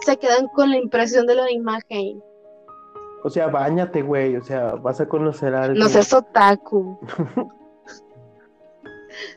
[0.00, 2.22] se quedan con la impresión de la imagen.
[3.24, 4.36] O sea, bañate, güey.
[4.36, 5.78] O sea, vas a conocer a alguien.
[5.82, 6.98] No seas otaku.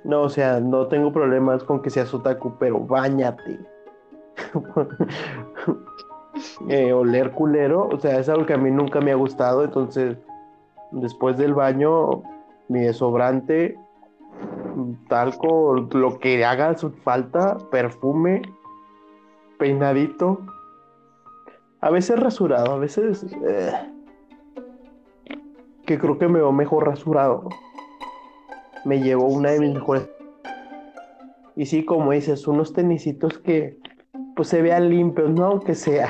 [0.03, 3.57] No, o sea, no tengo problemas con que seas otaku, pero bañate.
[6.69, 10.17] Eh, oler culero, o sea, es algo que a mí nunca me ha gustado, entonces
[10.91, 12.23] después del baño,
[12.69, 13.77] mi desodorante,
[15.09, 18.41] talco, lo que haga su falta, perfume,
[19.57, 20.39] peinadito,
[21.81, 23.73] a veces rasurado, a veces eh,
[25.85, 27.49] que creo que me veo mejor rasurado.
[28.85, 30.09] Me llevó una de mis mejores.
[31.55, 33.80] Y sí, como dices, unos tenisitos que
[34.41, 35.45] pues se vean limpios, ¿no?
[35.45, 36.09] Aunque sea.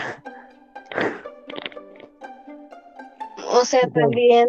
[3.54, 4.48] O sea, también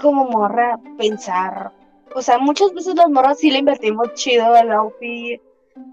[0.00, 1.70] como morra pensar.
[2.16, 5.40] O sea, muchas veces las morras sí le invertimos chido al outfit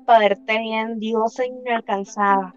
[0.08, 2.56] para verte bien diosa inalcanzada.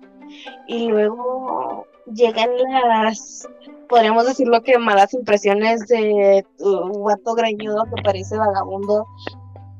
[0.67, 2.49] Y luego llegan
[2.89, 3.47] las,
[3.91, 9.07] podríamos decirlo que malas impresiones de tu guato greñudo que parece vagabundo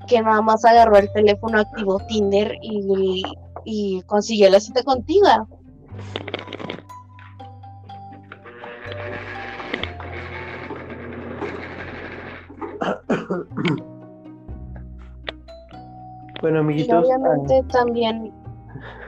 [0.07, 3.25] que nada más agarró el teléfono, activó Tinder y,
[3.67, 5.27] y consiguió la cita contigo.
[16.43, 18.33] Bueno, Y amiguitos, obviamente también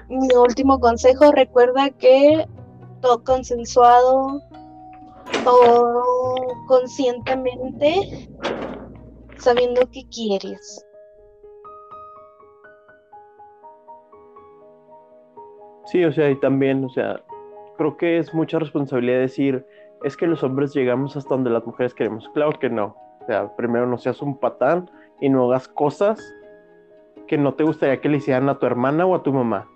[0.09, 2.49] mi último consejo, recuerda que
[3.01, 4.43] todo consensuado,
[5.45, 6.03] todo
[6.67, 8.29] conscientemente,
[9.37, 10.88] sabiendo que quieres.
[15.91, 17.21] Sí, o sea, y también, o sea,
[17.77, 19.67] creo que es mucha responsabilidad decir,
[20.05, 22.29] es que los hombres llegamos hasta donde las mujeres queremos.
[22.35, 22.97] Claro que no.
[23.23, 26.21] O sea, primero no seas un patán y no hagas cosas
[27.27, 29.69] que no te gustaría que le hicieran a tu hermana o a tu mamá.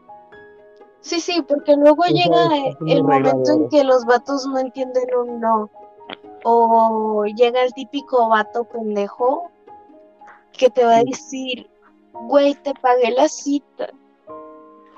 [1.00, 4.46] Sí, sí, porque luego Eso llega es- es muy el momento en que los vatos
[4.46, 5.70] no entienden un no.
[6.44, 9.50] O llega el típico vato pendejo
[10.52, 11.68] que te va a decir,
[12.12, 13.88] güey, te pagué la cita,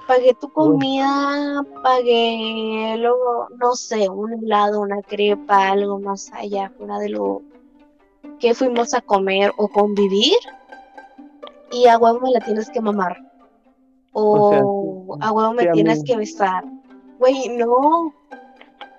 [0.06, 6.98] pagué tu comida, pagué luego, no sé, un helado, una crepa, algo más allá, fuera
[6.98, 7.42] de lo
[8.38, 10.36] que fuimos a comer o convivir,
[11.70, 13.18] y a huevo me la tienes que mamar.
[14.12, 16.64] O sea, O a huevo me tienes mí- que besar.
[17.18, 18.12] Güey, no.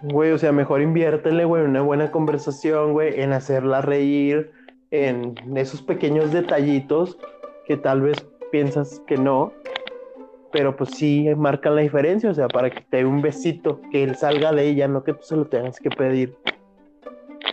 [0.01, 4.51] Güey, o sea, mejor inviértele, güey, en una buena conversación, güey, en hacerla reír,
[4.91, 7.17] en esos pequeños detallitos
[7.65, 9.51] que tal vez piensas que no,
[10.55, 14.05] pero pues sí marcan la diferencia, o sea, para que te dé un besito, que
[14.05, 16.33] él salga de ella, no que tú se lo tengas que pedir.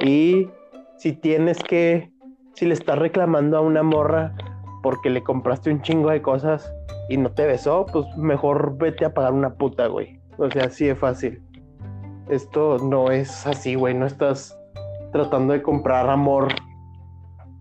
[0.05, 0.48] Y
[0.98, 2.12] si tienes que,
[2.55, 4.36] si le estás reclamando a una morra
[4.84, 6.72] porque le compraste un chingo de cosas
[7.09, 10.20] y no te besó, pues mejor vete a pagar una puta, güey.
[10.38, 11.42] O sea, así de fácil.
[12.28, 13.94] Esto no es así, güey.
[13.94, 14.57] No estás
[15.11, 16.46] tratando de comprar amor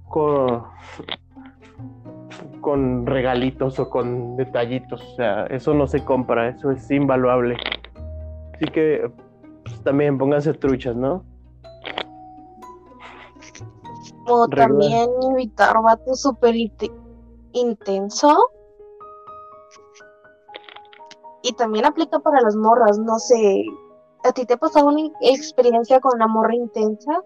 [0.08, 0.66] con,
[2.62, 5.02] con regalitos o con detallitos.
[5.02, 7.58] O sea, eso no se compra, eso es invaluable.
[8.56, 9.12] Así que
[9.64, 11.24] pues, también pónganse truchas, ¿no?
[14.28, 14.68] O Regla.
[14.68, 16.92] también evitar vato súper inte-
[17.54, 18.38] intenso.
[21.44, 23.66] Y también aplica para las morras, no sé.
[24.24, 27.24] ¿A ti te ha pasado una experiencia con una morra intensa?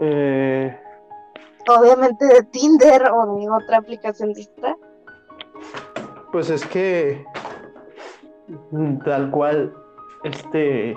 [0.00, 0.76] Eh,
[1.68, 4.76] Obviamente de Tinder o de otra aplicación esta.
[6.32, 7.24] pues es que
[9.04, 9.74] tal cual,
[10.24, 10.96] este,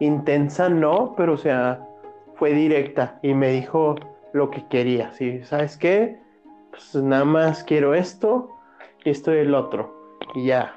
[0.00, 1.86] intensa no, pero o sea,
[2.34, 3.96] fue directa y me dijo
[4.32, 5.12] lo que quería.
[5.14, 5.42] ¿sí?
[5.44, 6.20] ¿Sabes qué?
[6.70, 8.50] Pues nada más quiero esto
[9.04, 9.94] y esto y el otro.
[10.34, 10.74] Y ya.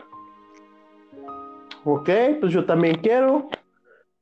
[1.85, 3.49] Ok, pues yo también quiero.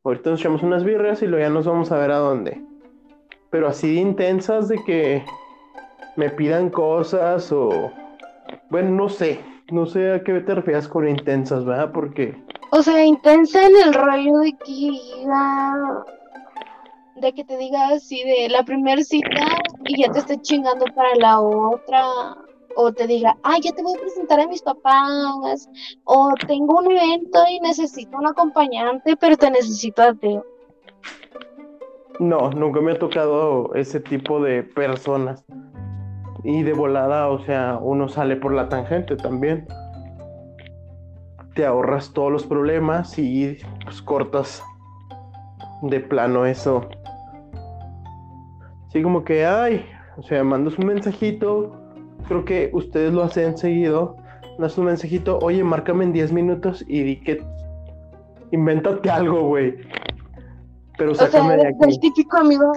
[0.04, 2.71] Ahorita nos echamos unas birras y luego ya nos vamos a ver a dónde.
[3.52, 5.24] Pero así de intensas de que
[6.16, 7.92] me pidan cosas o...
[8.70, 9.40] Bueno, no sé.
[9.72, 11.92] No sé a qué te refieres con intensas, ¿verdad?
[11.94, 12.36] Porque...
[12.72, 16.06] O sea, intensa en el rollo de que diga-
[17.16, 19.46] de que te diga así de la primera cita
[19.86, 22.06] y ya te esté chingando para la otra.
[22.78, 25.70] O te diga, ay, ya te voy a presentar a mis papás.
[26.06, 30.16] O tengo un evento y necesito un acompañante, pero te necesito a.
[32.20, 35.44] No, nunca me ha tocado ese tipo de personas.
[36.44, 39.68] Y de volada, o sea, uno sale por la tangente también.
[41.56, 44.64] Te ahorras todos los problemas y pues cortas
[45.84, 46.88] de plano eso.
[48.88, 49.86] Así como que, ay,
[50.18, 51.78] o sea, mandas un mensajito.
[52.28, 54.18] Creo que ustedes lo hacen seguido.
[54.52, 57.44] Mandas un mensajito, oye, márcame en 10 minutos y di que.
[58.52, 59.78] Invéntate algo, güey.
[61.02, 62.00] Pero O sea, sácame de aquí.
[62.00, 62.72] típico amigo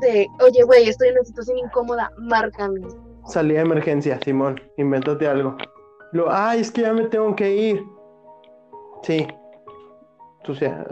[0.00, 2.82] de, oye, güey, estoy en una situación incómoda, márcame.
[3.24, 5.56] Salida de emergencia, Simón, invéntate algo.
[6.12, 7.84] Lo, ay, es que ya me tengo que ir.
[9.02, 9.26] Sí.
[10.46, 10.86] O sea,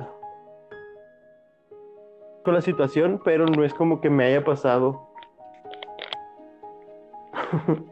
[2.44, 5.08] con la situación, pero no es como que me haya pasado.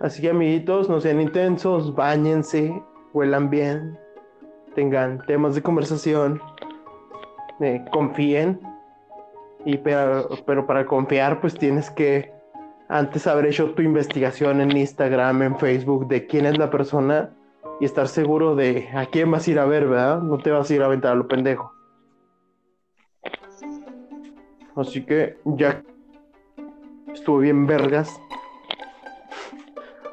[0.00, 2.80] Así que amiguitos, no sean intensos, bañense,
[3.12, 3.98] huelan bien,
[4.76, 6.40] tengan temas de conversación,
[7.60, 8.60] eh, confíen.
[9.64, 12.32] Y pero, pero para confiar, pues tienes que
[12.88, 17.30] antes haber hecho tu investigación en Instagram, en Facebook, de quién es la persona
[17.80, 20.20] y estar seguro de a quién vas a ir a ver, ¿verdad?
[20.20, 21.72] No te vas a ir a aventar a lo pendejo.
[24.76, 25.82] Así que ya
[27.12, 28.10] estuvo bien vergas.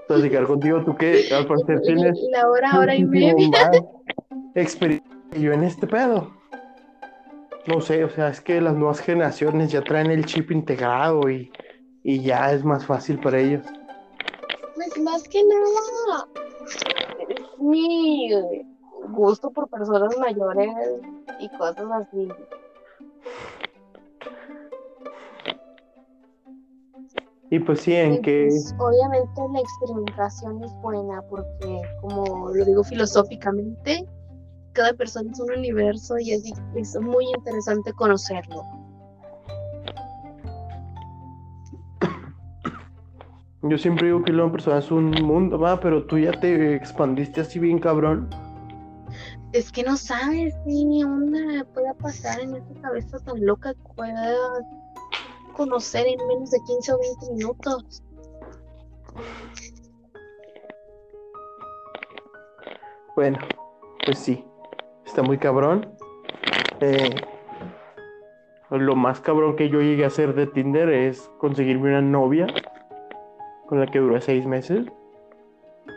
[0.08, 3.72] Platicar contigo, tú que al parecer tienes La hora, hora y media.
[4.56, 6.39] experiencia yo en este pedo.
[7.70, 11.51] No sé, o sea, es que las nuevas generaciones ya traen el chip integrado y,
[12.03, 13.63] y ya es más fácil para ellos.
[14.74, 16.28] Pues más que nada,
[17.30, 18.32] es mi
[19.09, 20.74] gusto por personas mayores
[21.39, 22.28] y cosas así.
[27.51, 32.65] Y pues sí, en Y, que pues, obviamente la experimentación es buena porque, como lo
[32.65, 34.07] digo filosóficamente,
[34.80, 38.63] cada persona es un universo y es, es muy interesante conocerlo.
[43.61, 47.41] yo siempre digo que la persona es un mundo, va, pero tú ya te expandiste
[47.41, 48.30] así bien cabrón.
[49.51, 54.34] Es que no sabes ni onda pueda pasar en esta cabeza tan loca que pueda
[55.57, 58.01] conocer en menos de 15 o 20 minutos.
[63.17, 63.38] Bueno,
[64.05, 64.45] pues sí,
[65.10, 65.89] está muy cabrón.
[66.82, 67.16] Eh,
[68.70, 72.47] lo más cabrón que yo llegué a hacer de Tinder es conseguirme una novia
[73.68, 74.86] con la que duré seis meses.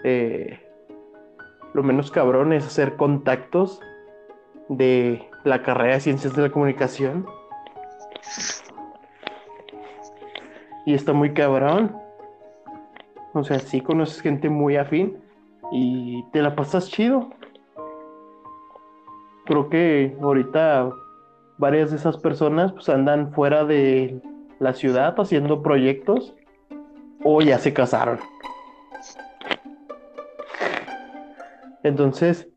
[0.04, 0.58] Eh,
[1.74, 3.80] lo menos cabrón es hacer contactos
[4.68, 7.26] de la carrera de ciencias de la comunicación.
[10.86, 11.94] Y está muy cabrón.
[13.34, 15.18] O sea, sí conoces gente muy afín
[15.70, 17.30] y te la pasas chido.
[19.46, 20.90] Creo que ahorita
[21.58, 24.20] varias de esas personas pues andan fuera de
[24.58, 26.34] la ciudad haciendo proyectos
[27.24, 28.18] o ya se casaron.
[31.82, 32.48] Entonces,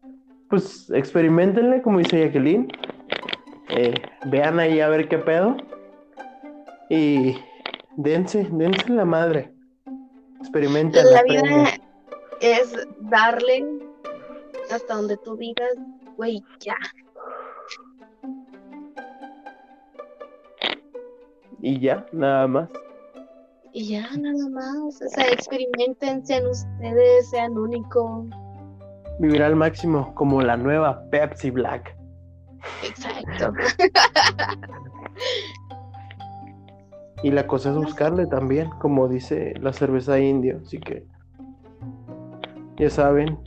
[0.50, 2.68] pues experimentenle, como dice Jacqueline.
[3.70, 3.94] Eh,
[4.28, 5.58] vean ahí a ver qué pedo.
[6.90, 7.36] Y
[7.98, 9.52] dense, dense la madre.
[10.40, 11.04] Experimenten.
[11.12, 11.70] La vida
[12.42, 13.66] es darle
[14.72, 15.72] hasta donde tú digas,
[16.18, 16.76] güey, ya.
[21.62, 22.70] Y ya, nada más.
[23.74, 25.02] Y ya, nada más.
[25.02, 28.28] O sea, experimenten, sean ustedes, sean únicos.
[29.20, 31.96] Vivir al máximo, como la nueva Pepsi Black.
[32.84, 33.54] Exacto.
[37.24, 40.60] y la cosa es buscarle también, como dice la cerveza indio.
[40.64, 41.06] Así que,
[42.78, 43.40] ya saben.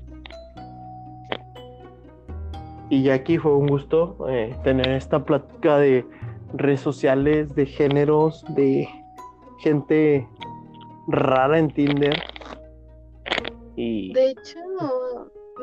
[2.91, 6.07] Y aquí fue un gusto eh, tener esta plática de
[6.55, 8.89] redes sociales, de géneros, de
[9.59, 10.26] gente
[11.09, 12.18] rara en Tinder.
[13.76, 14.12] Y...
[14.12, 14.59] De hecho,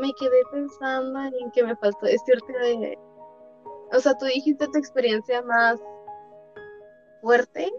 [0.02, 2.98] me quedé pensando en que me faltó decirte de...
[3.92, 5.82] O sea, tú dijiste tu experiencia más
[7.22, 7.72] fuerte,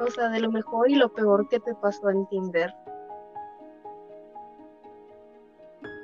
[0.00, 2.72] o sea, de lo mejor y lo peor que te pasó en Tinder.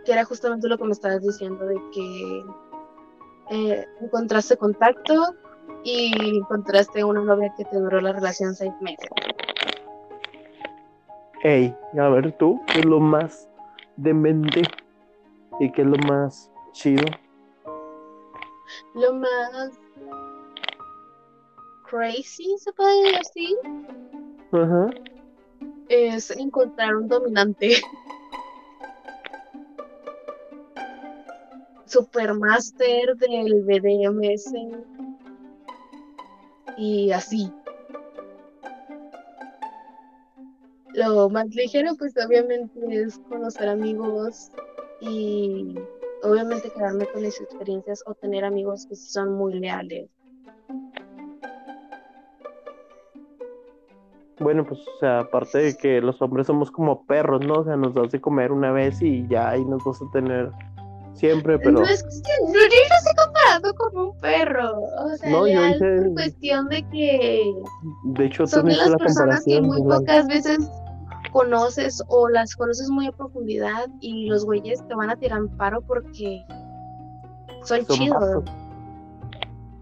[0.09, 2.43] Que era justamente lo que me estabas diciendo, de que
[3.51, 5.35] eh, encontraste contacto
[5.85, 9.11] y encontraste una novia que te duró la relación seis meses.
[11.43, 13.51] Ey, a ver tú, ¿qué es lo más
[13.97, 14.63] demente
[15.61, 17.05] y qué es lo más chido?
[18.95, 19.79] Lo más
[21.83, 23.59] crazy, se puede decir.
[24.53, 24.89] Ajá.
[25.91, 27.75] Es encontrar un dominante.
[31.89, 34.53] Supermaster del BDMS
[36.77, 37.53] y así.
[40.95, 44.51] Lo más ligero, pues obviamente es conocer amigos
[45.01, 45.75] y
[46.23, 50.11] obviamente quedarme con esas experiencias o tener amigos que son muy leales.
[54.41, 57.55] Bueno, pues, o sea, aparte de que los hombres somos como perros, ¿no?
[57.55, 60.51] O sea, nos das de comer una vez y ya ahí nos vas a tener
[61.19, 61.73] siempre, pero...
[61.81, 62.09] No, es que
[62.47, 64.81] no, yo no estoy comparando con un perro.
[64.81, 67.55] O sea, No, yo hice- es cuestión de que
[68.05, 70.59] De hecho, son de las la personas que muy pocas veces
[71.33, 75.83] conoces o las conoces muy a profundidad y los güeyes te van a tirar paro
[75.83, 76.43] porque
[77.65, 78.45] son, Son chidos.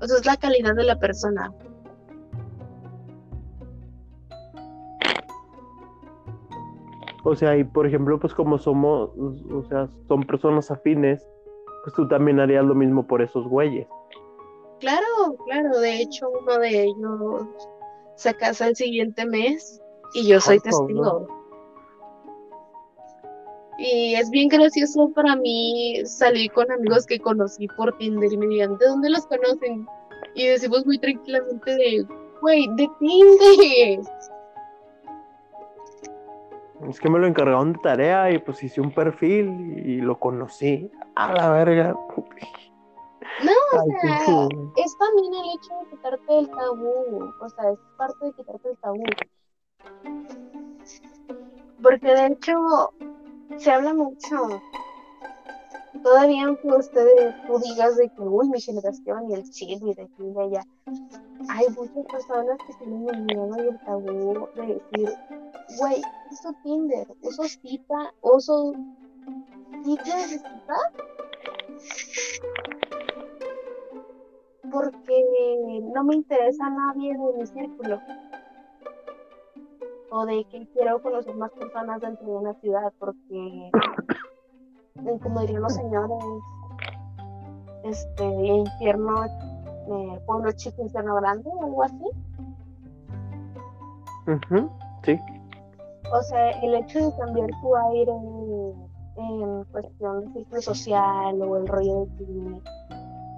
[0.00, 1.52] O sea, es la calidad de la persona.
[7.24, 11.26] O sea, y por ejemplo, pues como somos, o sea, son personas afines,
[11.86, 13.86] pues tú también harías lo mismo por esos güeyes.
[14.80, 15.78] Claro, claro.
[15.78, 17.46] De hecho, uno de ellos
[18.16, 19.80] se casa el siguiente mes
[20.12, 21.28] y yo soy testigo.
[23.78, 28.48] Y es bien gracioso para mí salir con amigos que conocí por Tinder y me
[28.48, 29.86] digan, ¿de dónde los conocen?
[30.34, 32.04] Y decimos muy tranquilamente de,
[32.40, 34.00] güey, de Tinder.
[36.88, 40.90] Es que me lo encargaron de tarea y pues hice un perfil y lo conocí.
[41.16, 41.92] A la verga.
[43.42, 47.78] No, o Ay, sea, es también el hecho de quitarte el tabú, o sea, es
[47.96, 49.04] parte de quitarte el tabú.
[51.82, 52.92] Porque de hecho
[53.56, 54.60] se habla mucho.
[56.02, 60.02] Todavía aunque ustedes tú digas de que, uy, mi generación y el chill y de
[60.02, 60.62] aquí y de allá,
[61.48, 65.14] hay muchas personas que tienen el miedo y el tabú de decir,
[65.78, 68.74] güey, uso Tinder, uso cita, uso
[69.84, 70.76] cita de cita
[74.70, 78.00] porque no me interesa a nadie de mi círculo.
[80.10, 83.70] O de que quiero conocer más personas dentro de una ciudad, porque,
[85.22, 86.24] como dirían los señores,
[87.84, 92.04] este, infierno, eh, pueblo chico, infierno grande, o algo así.
[94.26, 94.70] Ujú,
[95.04, 95.18] Sí.
[96.12, 98.12] o sea, el hecho de cambiar tu aire
[99.16, 102.62] en, cuestión de ciclo social o el rollo de que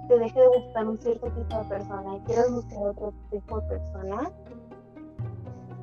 [0.07, 3.67] te deje de gustar un cierto tipo de persona y quieres buscar otro tipo de
[3.67, 4.31] persona,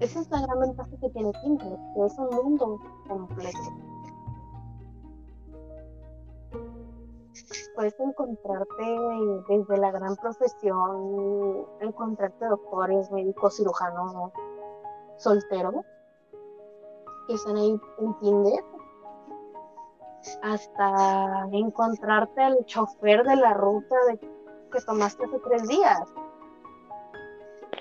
[0.00, 2.78] esa es la gran ventaja que tiene Tinder, que es un mundo
[3.08, 3.58] completo.
[7.74, 8.84] Puedes encontrarte
[9.48, 14.32] desde la gran profesión, encontrarte doctores, médicos, cirujanos,
[15.18, 15.84] solteros,
[17.26, 18.64] que están ahí en Tinder,
[20.42, 26.12] hasta encontrarte al chofer de la ruta de, que tomaste hace tres días.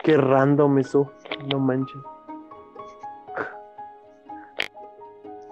[0.04, 1.12] Qué random eso,
[1.52, 2.02] no manches.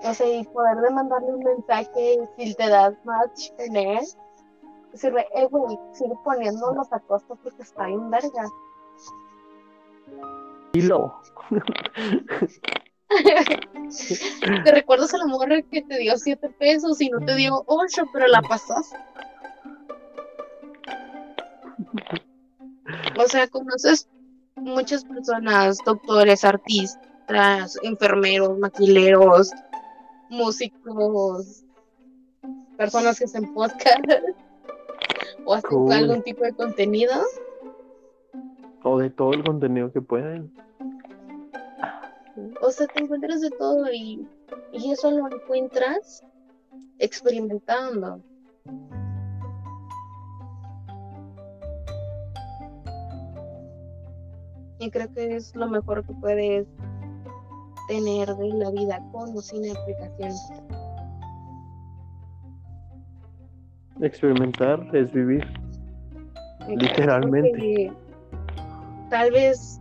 [0.05, 4.05] O sea, y poder de mandarle un mensaje si te das match en él.
[4.91, 8.45] Decirle, eh, güey, sigue poniéndonos a costa porque está bien verga.
[10.73, 11.15] Hilo.
[14.63, 18.03] ¿Te recuerdas a la morra que te dio siete pesos y no te dio ocho,
[18.11, 18.97] pero la pasaste?
[23.17, 24.09] O sea, conoces
[24.55, 29.51] muchas personas, doctores, artistas, enfermeros, maquileros,
[30.29, 31.63] músicos,
[32.77, 33.99] personas que hacen podcast
[35.45, 35.91] o hacen Cool.
[35.91, 37.13] algún tipo de contenido.
[38.83, 40.51] O de todo el contenido que pueden.
[42.61, 44.27] O sea, te encuentras de todo y,
[44.71, 46.23] y eso lo encuentras
[46.99, 48.21] experimentando.
[54.79, 56.67] Y creo que es lo mejor que puedes
[57.87, 60.41] tener de la vida con o sin aplicaciones.
[64.01, 65.45] Experimentar es vivir.
[66.67, 67.93] Literalmente.
[69.09, 69.79] Tal vez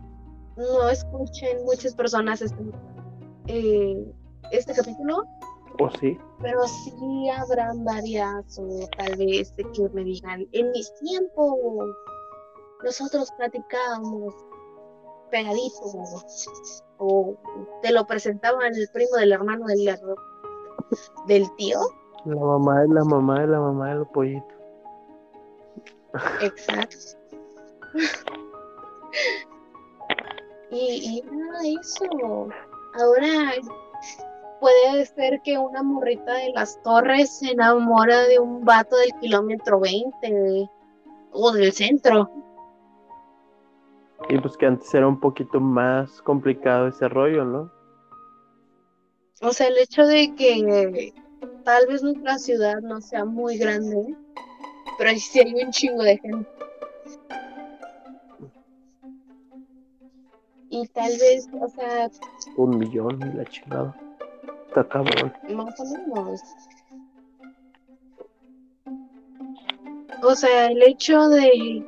[0.55, 2.63] no escuchen muchas personas este,
[3.47, 4.13] eh,
[4.51, 5.23] este capítulo,
[5.79, 6.17] ¿O sí?
[6.41, 11.55] pero sí habrán varias o tal vez que me digan, en mis tiempos
[12.83, 14.33] nosotros platicábamos
[15.31, 15.81] pegadito
[16.97, 17.35] o
[17.81, 19.97] te lo presentaban el primo del hermano del,
[21.27, 21.79] del tío.
[22.25, 24.53] La mamá de la mamá de la mamá de los pollitos.
[26.41, 26.97] Exacto.
[30.73, 32.49] y, y nada de eso.
[32.95, 33.53] Ahora
[34.59, 39.79] puede ser que una morrita de las torres se enamora de un vato del kilómetro
[39.79, 40.69] 20
[41.31, 42.29] o del centro.
[44.29, 47.71] Y pues que antes era un poquito más complicado ese rollo, ¿no?
[49.41, 51.13] O sea, el hecho de que
[51.65, 54.15] tal vez nuestra ciudad no sea muy grande,
[54.97, 56.49] pero sí hay un chingo de gente.
[60.75, 62.09] Y tal vez, o sea,
[62.57, 63.95] Un millón la chingada.
[64.67, 65.31] Está cabrón.
[65.53, 66.41] más o menos.
[70.23, 71.85] O sea, el hecho de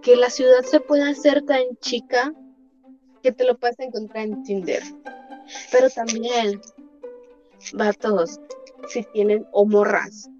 [0.00, 2.32] que la ciudad se pueda hacer tan chica
[3.20, 4.84] que te lo puedes encontrar en Tinder.
[5.72, 6.60] Pero también,
[7.72, 8.38] vatos,
[8.86, 10.30] si tienen, o morras,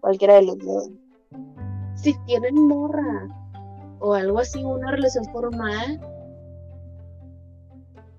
[0.00, 0.88] cualquiera de los dos,
[1.94, 3.28] si tienen morra
[3.98, 6.00] o algo así, una relación formal,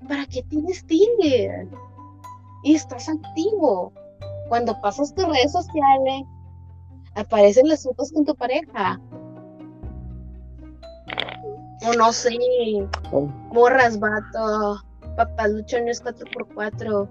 [0.07, 1.67] ¿para qué tienes Tinder?
[2.63, 3.93] Y estás activo.
[4.49, 6.23] Cuando pasas tus redes sociales,
[7.15, 8.99] aparecen las fotos con tu pareja.
[11.87, 12.37] O no sé,
[13.11, 14.81] Oh, morras, vato,
[15.15, 17.07] papás luchones 4x4.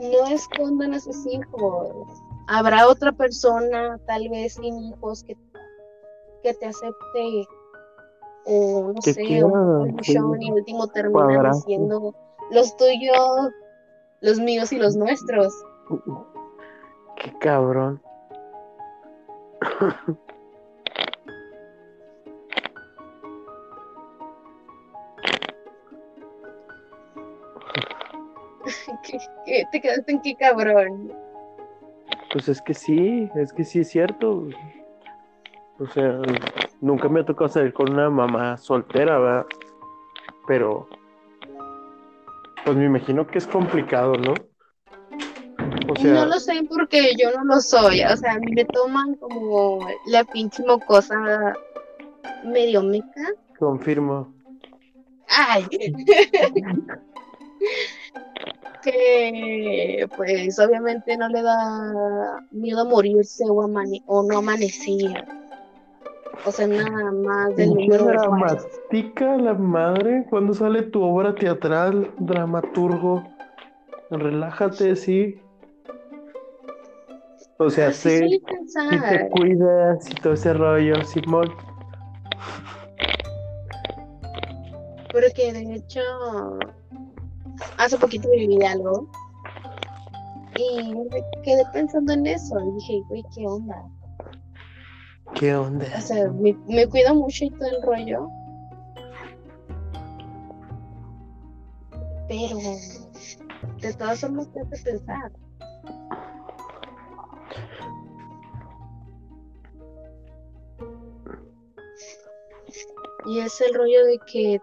[0.00, 2.08] No escondan a sus hijos.
[2.48, 5.36] Habrá otra persona, tal vez sin hijos, que,
[6.42, 7.46] que te acepte.
[8.46, 11.58] O no Que sé, quiera, un luchón y último termina Cuadrazo.
[11.60, 12.14] diciendo
[12.50, 13.50] los tuyos,
[14.20, 15.54] los míos y los nuestros.
[17.16, 18.00] Qué cabrón.
[29.02, 31.12] ¿Qué- qué- te quedaste en qué cabrón.
[32.32, 34.48] Pues es que sí, es que sí es cierto.
[35.78, 36.18] O sea,
[36.84, 39.46] nunca me ha tocado salir con una mamá soltera, ¿verdad?
[40.46, 40.86] Pero,
[42.64, 44.34] pues me imagino que es complicado, ¿no?
[45.88, 48.02] O sea, no lo sé porque yo no lo soy.
[48.02, 51.54] O sea, a mí me toman como la pinche mocosa
[52.44, 53.32] medio meca.
[53.58, 54.32] confirmo.
[55.28, 55.66] Ay.
[58.82, 65.24] que pues obviamente no le da miedo a morirse o, amane- o no amanecer.
[66.46, 70.26] O sea, nada más del número dramática la madre.
[70.28, 73.22] ¿Cuándo sale tu obra teatral, dramaturgo?
[74.10, 75.40] Relájate, sí.
[77.58, 81.50] O sea, Así sé si te cuidas y todo ese rollo, Simón.
[85.12, 86.00] Porque de hecho,
[87.78, 89.08] hace poquito viví algo
[90.56, 92.58] y me quedé pensando en eso.
[92.58, 93.76] Y dije, güey, ¿qué onda?
[95.32, 95.86] ¿Qué onda?
[95.96, 98.28] O sea, me, me mucho y todo el rollo.
[102.28, 102.58] Pero
[103.80, 105.32] de todas formas te hace pensar.
[113.26, 114.60] Y es el rollo de que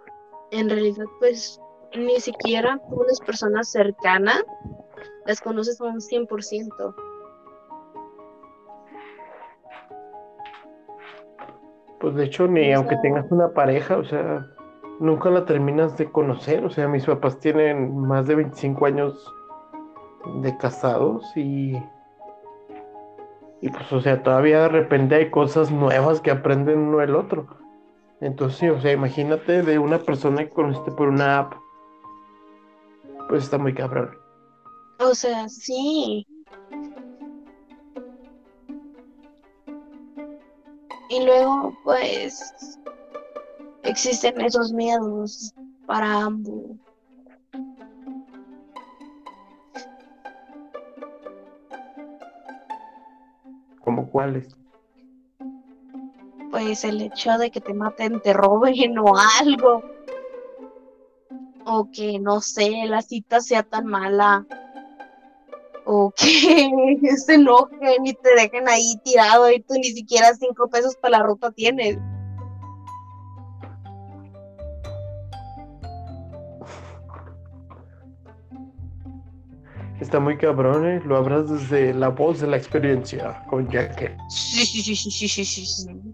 [0.51, 1.59] en realidad pues
[1.95, 4.43] ni siquiera tú las personas cercanas
[5.25, 7.10] las conoces a un 100%.
[12.02, 14.48] Pues de hecho, ni O aunque tengas una pareja, o sea,
[14.99, 16.65] nunca la terminas de conocer.
[16.65, 19.34] O sea, mis papás tienen más de 25 años
[20.41, 21.76] de casados y,
[23.61, 27.48] y pues, o sea, todavía de repente hay cosas nuevas que aprenden uno el otro.
[28.19, 31.53] Entonces, o sea, imagínate de una persona que conociste por una app,
[33.30, 34.11] pues está muy cabrón.
[34.99, 36.28] O sea, sí.
[41.11, 42.79] Y luego, pues,
[43.83, 45.53] existen esos miedos
[45.85, 46.77] para ambos.
[53.81, 54.55] ¿Como cuáles?
[56.49, 59.11] Pues el hecho de que te maten, te roben o
[59.41, 59.83] algo.
[61.65, 64.45] O que, no sé, la cita sea tan mala.
[66.11, 70.95] O que se enojen y te dejen ahí tirado y tú ni siquiera cinco pesos
[71.01, 71.97] para la ruta tienes.
[79.99, 81.01] Está muy cabrón, ¿eh?
[81.05, 84.17] Lo hablas desde la voz de la experiencia con Jack.
[84.29, 86.13] Sí, sí, sí, sí, sí, sí, sí, sí.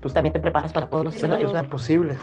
[0.00, 1.68] Pues también te preparas para todos los escenarios, Es ¿verdad?
[1.70, 2.16] posible.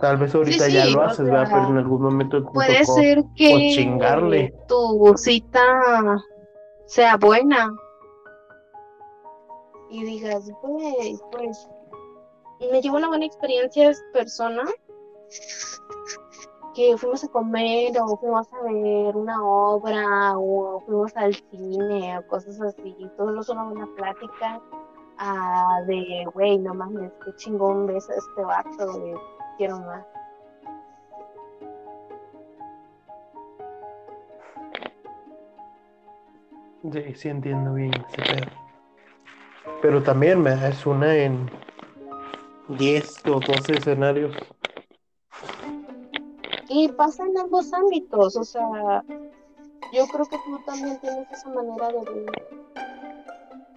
[0.00, 1.48] Tal vez ahorita Sí, ya lo haces, ¿verdad?
[1.50, 4.54] Pero en algún momento Puede tocó, ser que pues, chingarle.
[4.66, 5.60] tu cita
[6.86, 7.70] sea buena
[9.90, 11.68] y digas, güey, pues
[12.70, 14.62] me llevó una buena experiencia esta persona
[16.74, 22.26] que fuimos a comer o fuimos a ver una obra o fuimos al cine o
[22.28, 22.96] cosas así.
[23.16, 24.60] Todo es una buena plática
[25.18, 29.14] ah, de, güey, no mames, qué chingón ves a este vato, güey,
[29.60, 30.06] quiero más.
[36.90, 38.50] Sí, sí entiendo bien ese pedo.
[39.82, 41.50] Pero también me es una en
[42.78, 44.34] 10 o 12 escenarios.
[46.70, 49.04] Y pasa en ambos ámbitos, o sea,
[49.92, 52.48] yo creo que tú también tienes esa manera de ver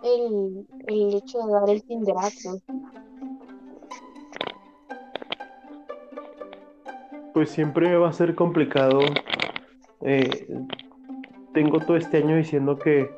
[0.04, 2.62] el, el hecho de dar el tinderazo.
[7.34, 9.00] Pues siempre va a ser complicado.
[10.02, 10.48] Eh,
[11.54, 13.10] tengo todo este año diciendo que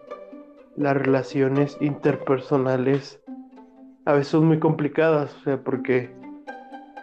[0.78, 3.22] las relaciones interpersonales
[4.06, 6.16] a veces son muy complicadas, o sea, porque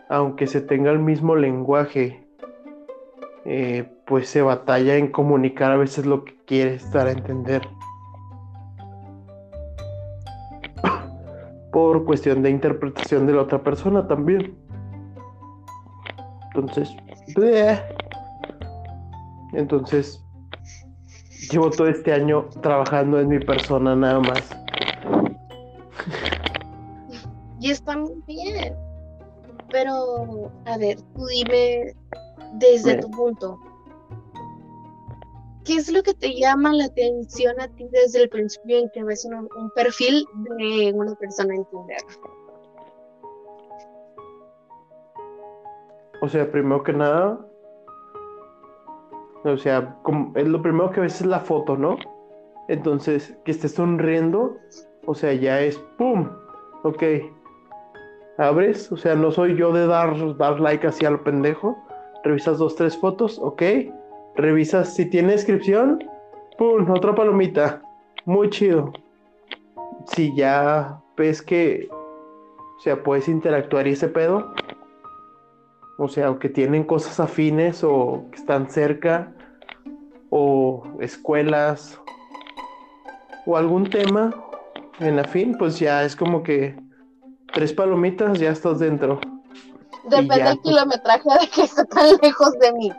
[0.09, 2.27] aunque se tenga el mismo lenguaje,
[3.45, 7.63] eh, pues se batalla en comunicar a veces lo que quieres dar a entender.
[11.73, 14.62] Por cuestión de interpretación de la otra persona también.
[16.55, 16.91] Entonces,
[17.35, 17.81] bleh.
[19.53, 20.23] entonces,
[21.51, 24.51] llevo todo este año trabajando en mi persona nada más.
[27.61, 28.75] Y está muy bien.
[29.71, 31.95] Pero, a ver, tú dime
[32.55, 33.01] desde Bien.
[33.01, 33.59] tu punto.
[35.65, 39.05] ¿Qué es lo que te llama la atención a ti desde el principio en que
[39.05, 40.27] ves un, un perfil
[40.59, 41.99] de una persona en Tinder?
[46.23, 47.37] O sea, primero que nada,
[49.43, 49.97] o sea,
[50.37, 51.97] es lo primero que ves es la foto, ¿no?
[52.69, 54.57] Entonces, que esté sonriendo,
[55.05, 56.29] o sea, ya es ¡pum!
[56.85, 57.03] Ok.
[58.39, 61.77] Abres, o sea, no soy yo de dar, dar like así a lo pendejo.
[62.23, 63.63] Revisas dos, tres fotos, ok.
[64.37, 66.05] Revisas si tiene descripción,
[66.57, 66.89] ¡pum!
[66.89, 67.83] Otra palomita.
[68.27, 68.93] Muy chido.
[70.07, 74.55] Si ya ves que, o sea, puedes interactuar y ese pedo,
[76.05, 79.33] o sea, o que tienen cosas afines o que están cerca,
[80.31, 82.01] o escuelas
[83.47, 84.33] o algún tema
[85.01, 86.77] en la fin, pues ya es como que
[87.53, 89.21] tres palomitas, ya estás dentro.
[90.05, 92.93] Depende ya, del pues- kilometraje de que esté tan lejos de mí.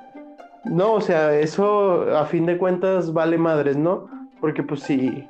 [0.65, 4.09] No, o sea, eso a fin de cuentas vale madres, ¿no?
[4.39, 5.27] Porque pues si,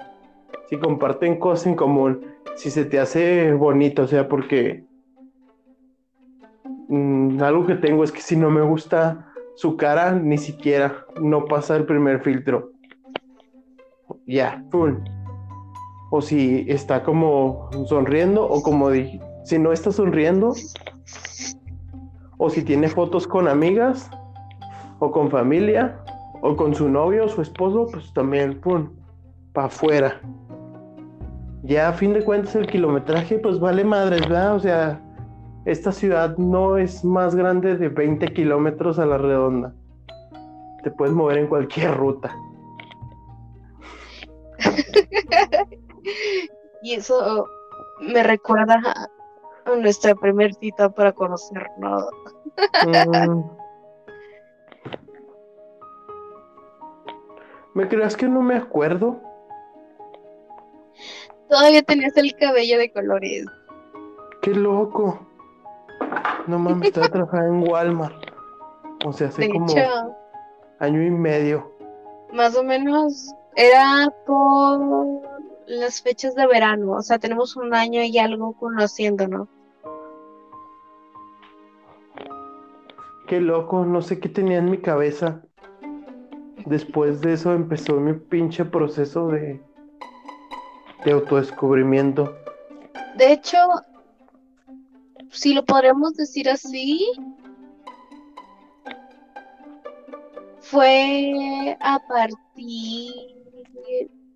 [0.70, 2.26] si comparten cosas en común,
[2.56, 4.84] si se te hace bonito, o sea, porque
[6.90, 11.46] mm, algo que tengo es que si no me gusta su cara, ni siquiera no
[11.46, 12.72] pasa el primer filtro.
[14.26, 15.04] Ya, pum.
[16.12, 20.54] O si está como sonriendo, o como dije, si no está sonriendo,
[22.38, 24.10] o si tiene fotos con amigas,
[25.00, 26.00] o con familia,
[26.42, 28.90] o con su novio o su esposo, pues también, pum,
[29.54, 30.22] para afuera.
[31.64, 34.56] Ya a fin de cuentas el kilometraje, pues vale madres, ¿verdad?
[34.56, 35.02] O sea,
[35.66, 39.74] esta ciudad no es más grande de 20 kilómetros a la redonda.
[40.84, 42.36] Te puedes mover en cualquier ruta.
[46.86, 47.48] Y eso
[48.02, 49.10] me recuerda a,
[49.78, 52.10] nuestra primer cita para conocernos.
[52.86, 53.42] Mm.
[57.74, 59.22] ¿Me creas que no me acuerdo?
[61.48, 63.46] Todavía tenías el cabello de colores.
[64.42, 65.26] ¡Qué loco!
[66.48, 68.16] No mames, estaba trabajando en Walmart.
[69.06, 70.16] O sea, hace De como hecho,
[70.80, 71.72] año y medio.
[72.34, 75.22] más o menos era por
[75.68, 76.92] las fechas de verano.
[76.94, 79.48] O sea, tenemos un año y algo conociéndonos.
[83.28, 85.42] Qué loco, no sé qué tenía en mi cabeza.
[86.66, 89.62] Después de eso empezó mi pinche proceso de,
[91.06, 92.36] de autodescubrimiento.
[93.18, 93.58] De hecho,
[95.34, 97.06] si lo podríamos decir así,
[100.60, 103.12] fue a partir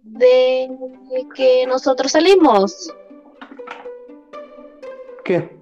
[0.03, 0.69] de
[1.35, 2.93] que nosotros salimos,
[5.23, 5.57] ¿Qué?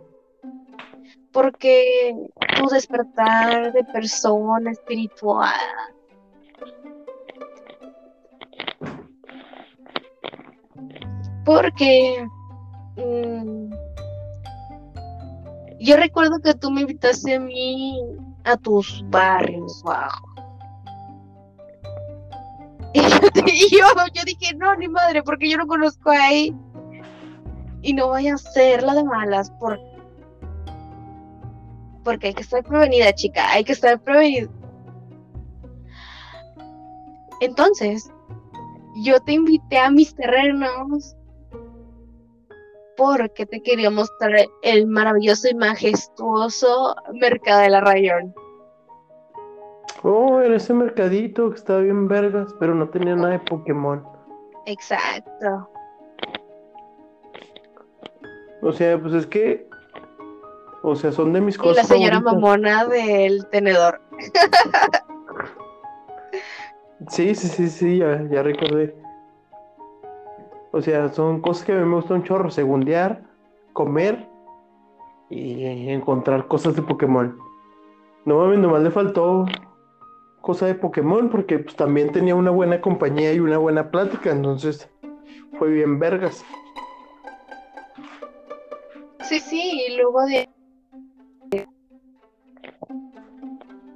[1.35, 2.15] porque
[2.57, 5.51] tu despertar de persona espiritual
[11.43, 12.25] porque
[12.95, 13.73] mm,
[15.79, 18.01] yo recuerdo que tú me invitaste a mí
[18.43, 20.29] a tus barrios bajos.
[23.47, 26.55] Y yo dije, no, ni madre, porque yo no conozco ahí.
[27.81, 29.79] Y no vaya a ser la de malas, por...
[32.03, 34.49] porque hay que estar prevenida, chica, hay que estar prevenida.
[37.41, 38.09] Entonces,
[39.03, 41.15] yo te invité a mis terrenos
[42.97, 44.31] porque te quería mostrar
[44.61, 48.33] el maravilloso y majestuoso mercado de la Rayón.
[50.03, 54.03] Oh, era ese mercadito que estaba bien vergas, pero no tenía nada de Pokémon.
[54.65, 55.69] Exacto.
[58.61, 59.67] O sea, pues es que.
[60.83, 61.75] O sea, son de mis Y cosas.
[61.77, 62.33] la señora favoritas.
[62.41, 63.99] mamona del tenedor.
[67.09, 68.95] Sí, sí, sí, sí, ya, ya recordé.
[70.75, 73.23] O sea, son cosas que a mí me gustan un chorro, segundear,
[73.71, 74.27] comer
[75.29, 77.39] y encontrar cosas de Pokémon.
[78.25, 79.45] No mames, nomás le faltó
[80.41, 84.89] cosa de Pokémon porque pues también tenía una buena compañía y una buena plática, entonces
[85.57, 86.43] fue bien vergas.
[89.29, 90.49] Sí, sí, y luego de...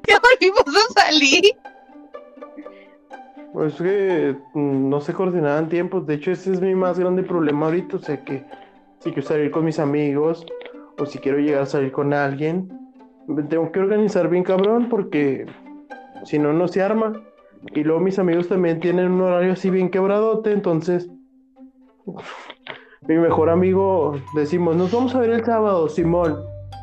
[0.08, 1.44] Ya volvimos a salir.
[3.54, 7.24] Pues es que mm, no se coordinaban tiempos, de hecho ese es mi más grande
[7.24, 8.46] problema ahorita, o sea que
[9.00, 10.46] si quiero salir con mis amigos
[10.98, 12.70] o si quiero llegar a salir con alguien,
[13.28, 15.46] me tengo que organizar bien cabrón porque
[16.26, 17.14] si no, no se arma.
[17.74, 21.10] Y luego mis amigos también tienen un horario así bien quebradote, entonces
[23.08, 26.38] mi mejor amigo decimos, nos vamos a ver el sábado, Simón,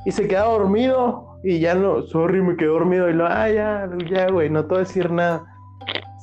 [0.04, 3.88] y se queda dormido y ya no, sorry, me quedé dormido y lo, ah, ya,
[4.10, 5.46] ya, güey, no te voy a decir nada.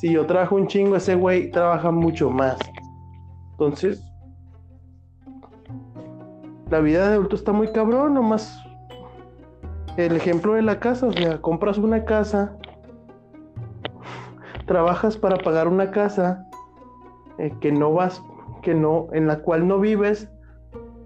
[0.03, 2.57] Si yo trabajo un chingo, ese güey trabaja mucho más.
[3.51, 4.03] Entonces,
[6.69, 8.61] la vida de adulto está muy cabrón, nomás.
[9.95, 12.57] El ejemplo de la casa, o sea, compras una casa,
[14.65, 16.49] trabajas para pagar una casa
[17.37, 18.21] eh, que no vas,
[18.61, 20.29] que no, en la cual no vives,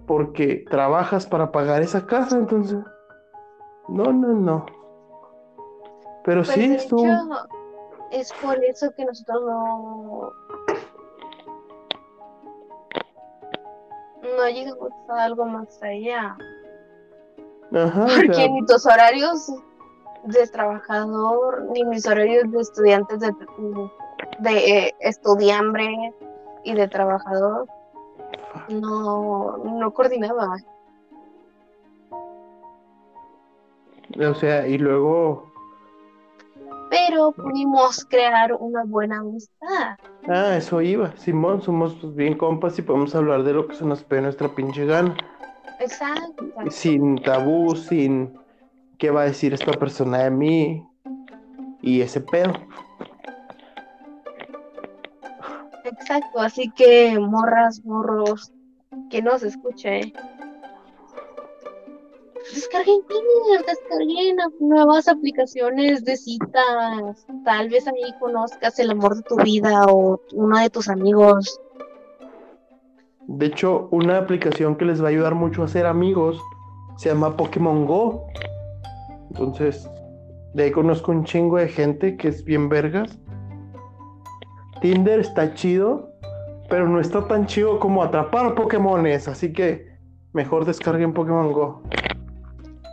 [0.08, 2.80] porque trabajas para pagar esa casa, entonces.
[3.86, 4.66] No, no, no.
[6.24, 7.04] Pero Pues sí, estuvo.
[7.04, 7.48] hecho,
[8.10, 10.32] es por eso que nosotros no...
[14.36, 16.36] No llegamos a algo más allá.
[17.72, 19.52] Ajá, o Porque sea, ni tus horarios
[20.24, 23.32] de trabajador ni mis horarios de estudiantes de,
[24.40, 26.14] de eh, estudiambre
[26.64, 27.66] y de trabajador
[28.68, 30.56] no, no coordinaba.
[34.18, 35.47] O sea, y luego.
[37.08, 39.96] Pero pudimos crear una buena amistad.
[40.28, 41.16] Ah, eso iba.
[41.16, 44.54] Simón, somos pues, bien compas y podemos hablar de lo que se nos pide nuestra
[44.54, 45.16] pinche gana.
[45.80, 46.44] Exacto.
[46.68, 48.38] Sin tabú, sin
[48.98, 50.86] qué va a decir esta persona de mí
[51.80, 52.52] y ese pedo.
[55.84, 58.52] Exacto, así que morras, morros,
[59.08, 60.12] que no se escuche.
[62.54, 67.26] Descarguen Tinder, descarguen nuevas aplicaciones de citas.
[67.44, 71.60] Tal vez ahí conozcas el amor de tu vida o uno de tus amigos.
[73.26, 76.40] De hecho, una aplicación que les va a ayudar mucho a ser amigos
[76.96, 78.26] se llama Pokémon Go.
[79.30, 79.88] Entonces,
[80.54, 83.18] de ahí conozco un chingo de gente que es bien vergas.
[84.80, 86.10] Tinder está chido,
[86.70, 89.88] pero no está tan chido como atrapar Pokémones, así que
[90.32, 91.82] mejor descarguen Pokémon Go.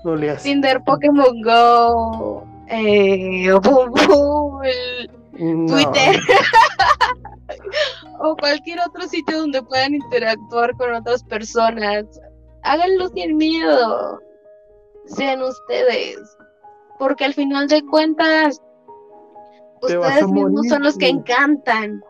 [0.06, 0.50] No le hace.
[0.50, 5.66] Tinder, Pokémon Go, eh, Bumble, No.
[5.66, 6.20] Twitter
[8.20, 12.06] o cualquier otro sitio donde puedan interactuar con otras personas.
[12.62, 14.20] Háganlo sin miedo.
[15.08, 16.20] Sean ustedes.
[17.00, 18.62] Porque al final de cuentas,
[19.82, 22.04] ustedes mismos son los que encantan.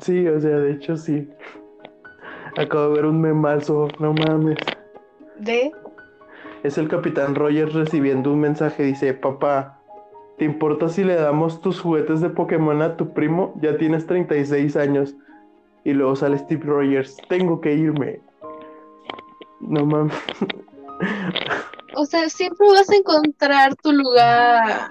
[0.00, 1.28] Sí, o sea, de hecho sí.
[2.56, 4.58] Acabo de ver un memazo, no mames.
[5.38, 5.72] ¿De?
[6.62, 9.80] Es el Capitán Rogers recibiendo un mensaje, dice, papá,
[10.38, 13.54] ¿te importa si le damos tus juguetes de Pokémon a tu primo?
[13.60, 15.16] Ya tienes 36 años.
[15.84, 18.20] Y luego sale Steve Rogers, tengo que irme.
[19.60, 20.14] No mames.
[21.94, 24.90] O sea, siempre vas a encontrar tu lugar.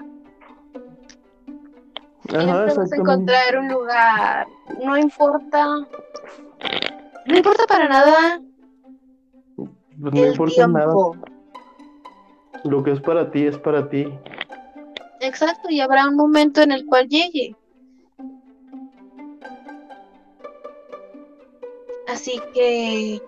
[2.28, 4.46] Siempre Ajá, vas a encontrar un lugar.
[4.80, 5.66] No importa.
[7.26, 8.40] No importa para nada
[9.56, 10.84] Pues no el importa nada.
[10.86, 11.16] tiempo.
[12.64, 14.06] Lo que es para ti es para ti.
[15.20, 17.56] Exacto, y habrá un momento en el cual llegue.
[22.08, 23.22] Así que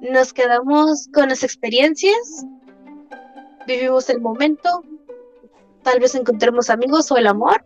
[0.00, 2.44] nos quedamos con las experiencias,
[3.66, 4.82] vivimos el momento,
[5.82, 7.64] tal vez encontremos amigos o el amor.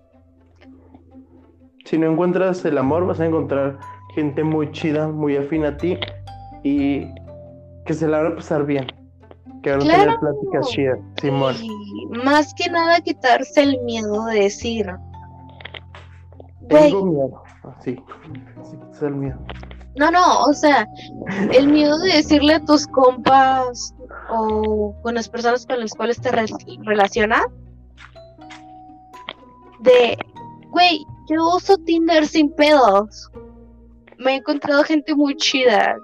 [1.89, 3.78] Si no encuentras el amor, vas a encontrar
[4.15, 5.98] gente muy chida, muy afín a ti
[6.62, 7.06] y
[7.86, 8.86] que se la van a pasar bien.
[9.62, 10.20] Que van a tener Claro.
[10.20, 11.55] pláticas chidas, Simón.
[11.62, 14.86] Y más que nada quitarse el miedo de decir,
[16.69, 17.43] Tengo miedo.
[17.78, 17.98] Así.
[18.93, 19.39] Es el miedo.
[19.97, 20.86] No, no, o sea,
[21.52, 23.94] el miedo de decirle a tus compas
[24.31, 26.44] o con las personas con las cuales te re-
[26.85, 27.47] relacionas,
[29.81, 30.16] de,
[30.70, 33.30] güey, yo uso Tinder sin pedos.
[34.18, 35.96] Me he encontrado gente muy chida.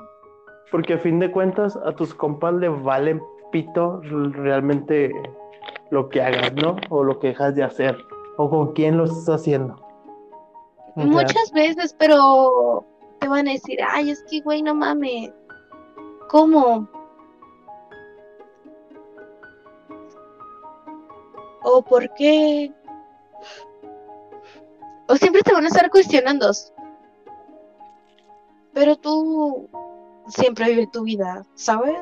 [0.70, 5.12] Porque a fin de cuentas a tus compas le valen pito realmente
[5.90, 6.76] lo que hagas, ¿no?
[6.90, 7.96] O lo que dejas de hacer.
[8.36, 9.80] O con quién lo estás haciendo.
[10.96, 12.84] Muchas veces, pero
[13.20, 15.32] te van a decir, ay, es que, güey, no mames.
[16.28, 16.88] ¿Cómo?
[21.62, 22.72] ¿O por qué?
[25.08, 26.50] O siempre te van a estar cuestionando.
[28.72, 29.68] Pero tú
[30.28, 31.96] siempre vive tu vida, ¿sabes?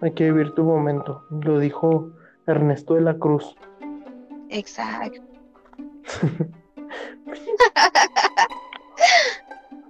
[0.00, 1.24] Hay que vivir tu momento.
[1.30, 2.10] Lo dijo
[2.46, 3.56] Ernesto de la Cruz.
[4.48, 5.22] Exacto.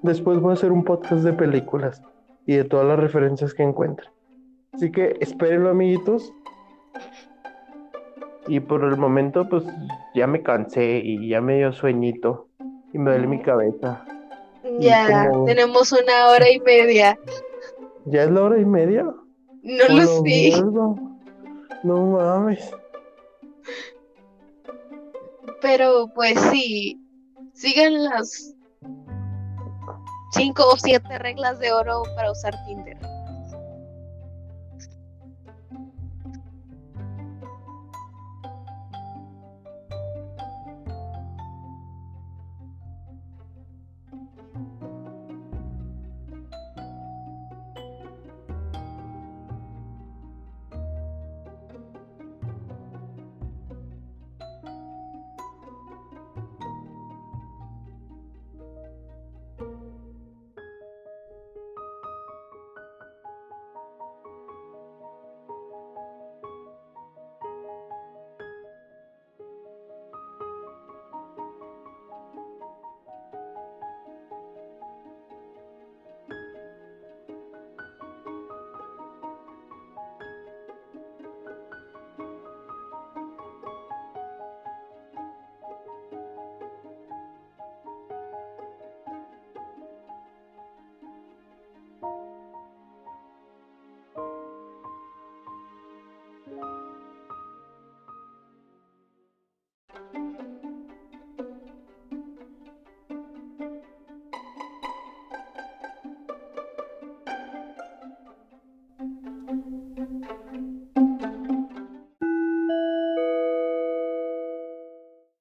[0.02, 2.02] Después voy a hacer un podcast de películas
[2.46, 4.08] y de todas las referencias que encuentre.
[4.72, 6.32] Así que espérenlo, amiguitos.
[8.50, 9.62] Y por el momento, pues
[10.12, 12.48] ya me cansé y ya me dio sueñito
[12.92, 14.04] y me duele mi cabeza.
[14.64, 17.16] Y Ya, como- tenemos una hora y media.
[18.06, 19.04] ¿Ya es la hora y media?
[19.62, 20.52] No lo sé.
[21.84, 22.74] No mames.
[25.62, 27.00] Pero pues sí,
[27.52, 28.56] sigan las
[30.32, 32.98] cinco o siete reglas de oro para usar Tinder.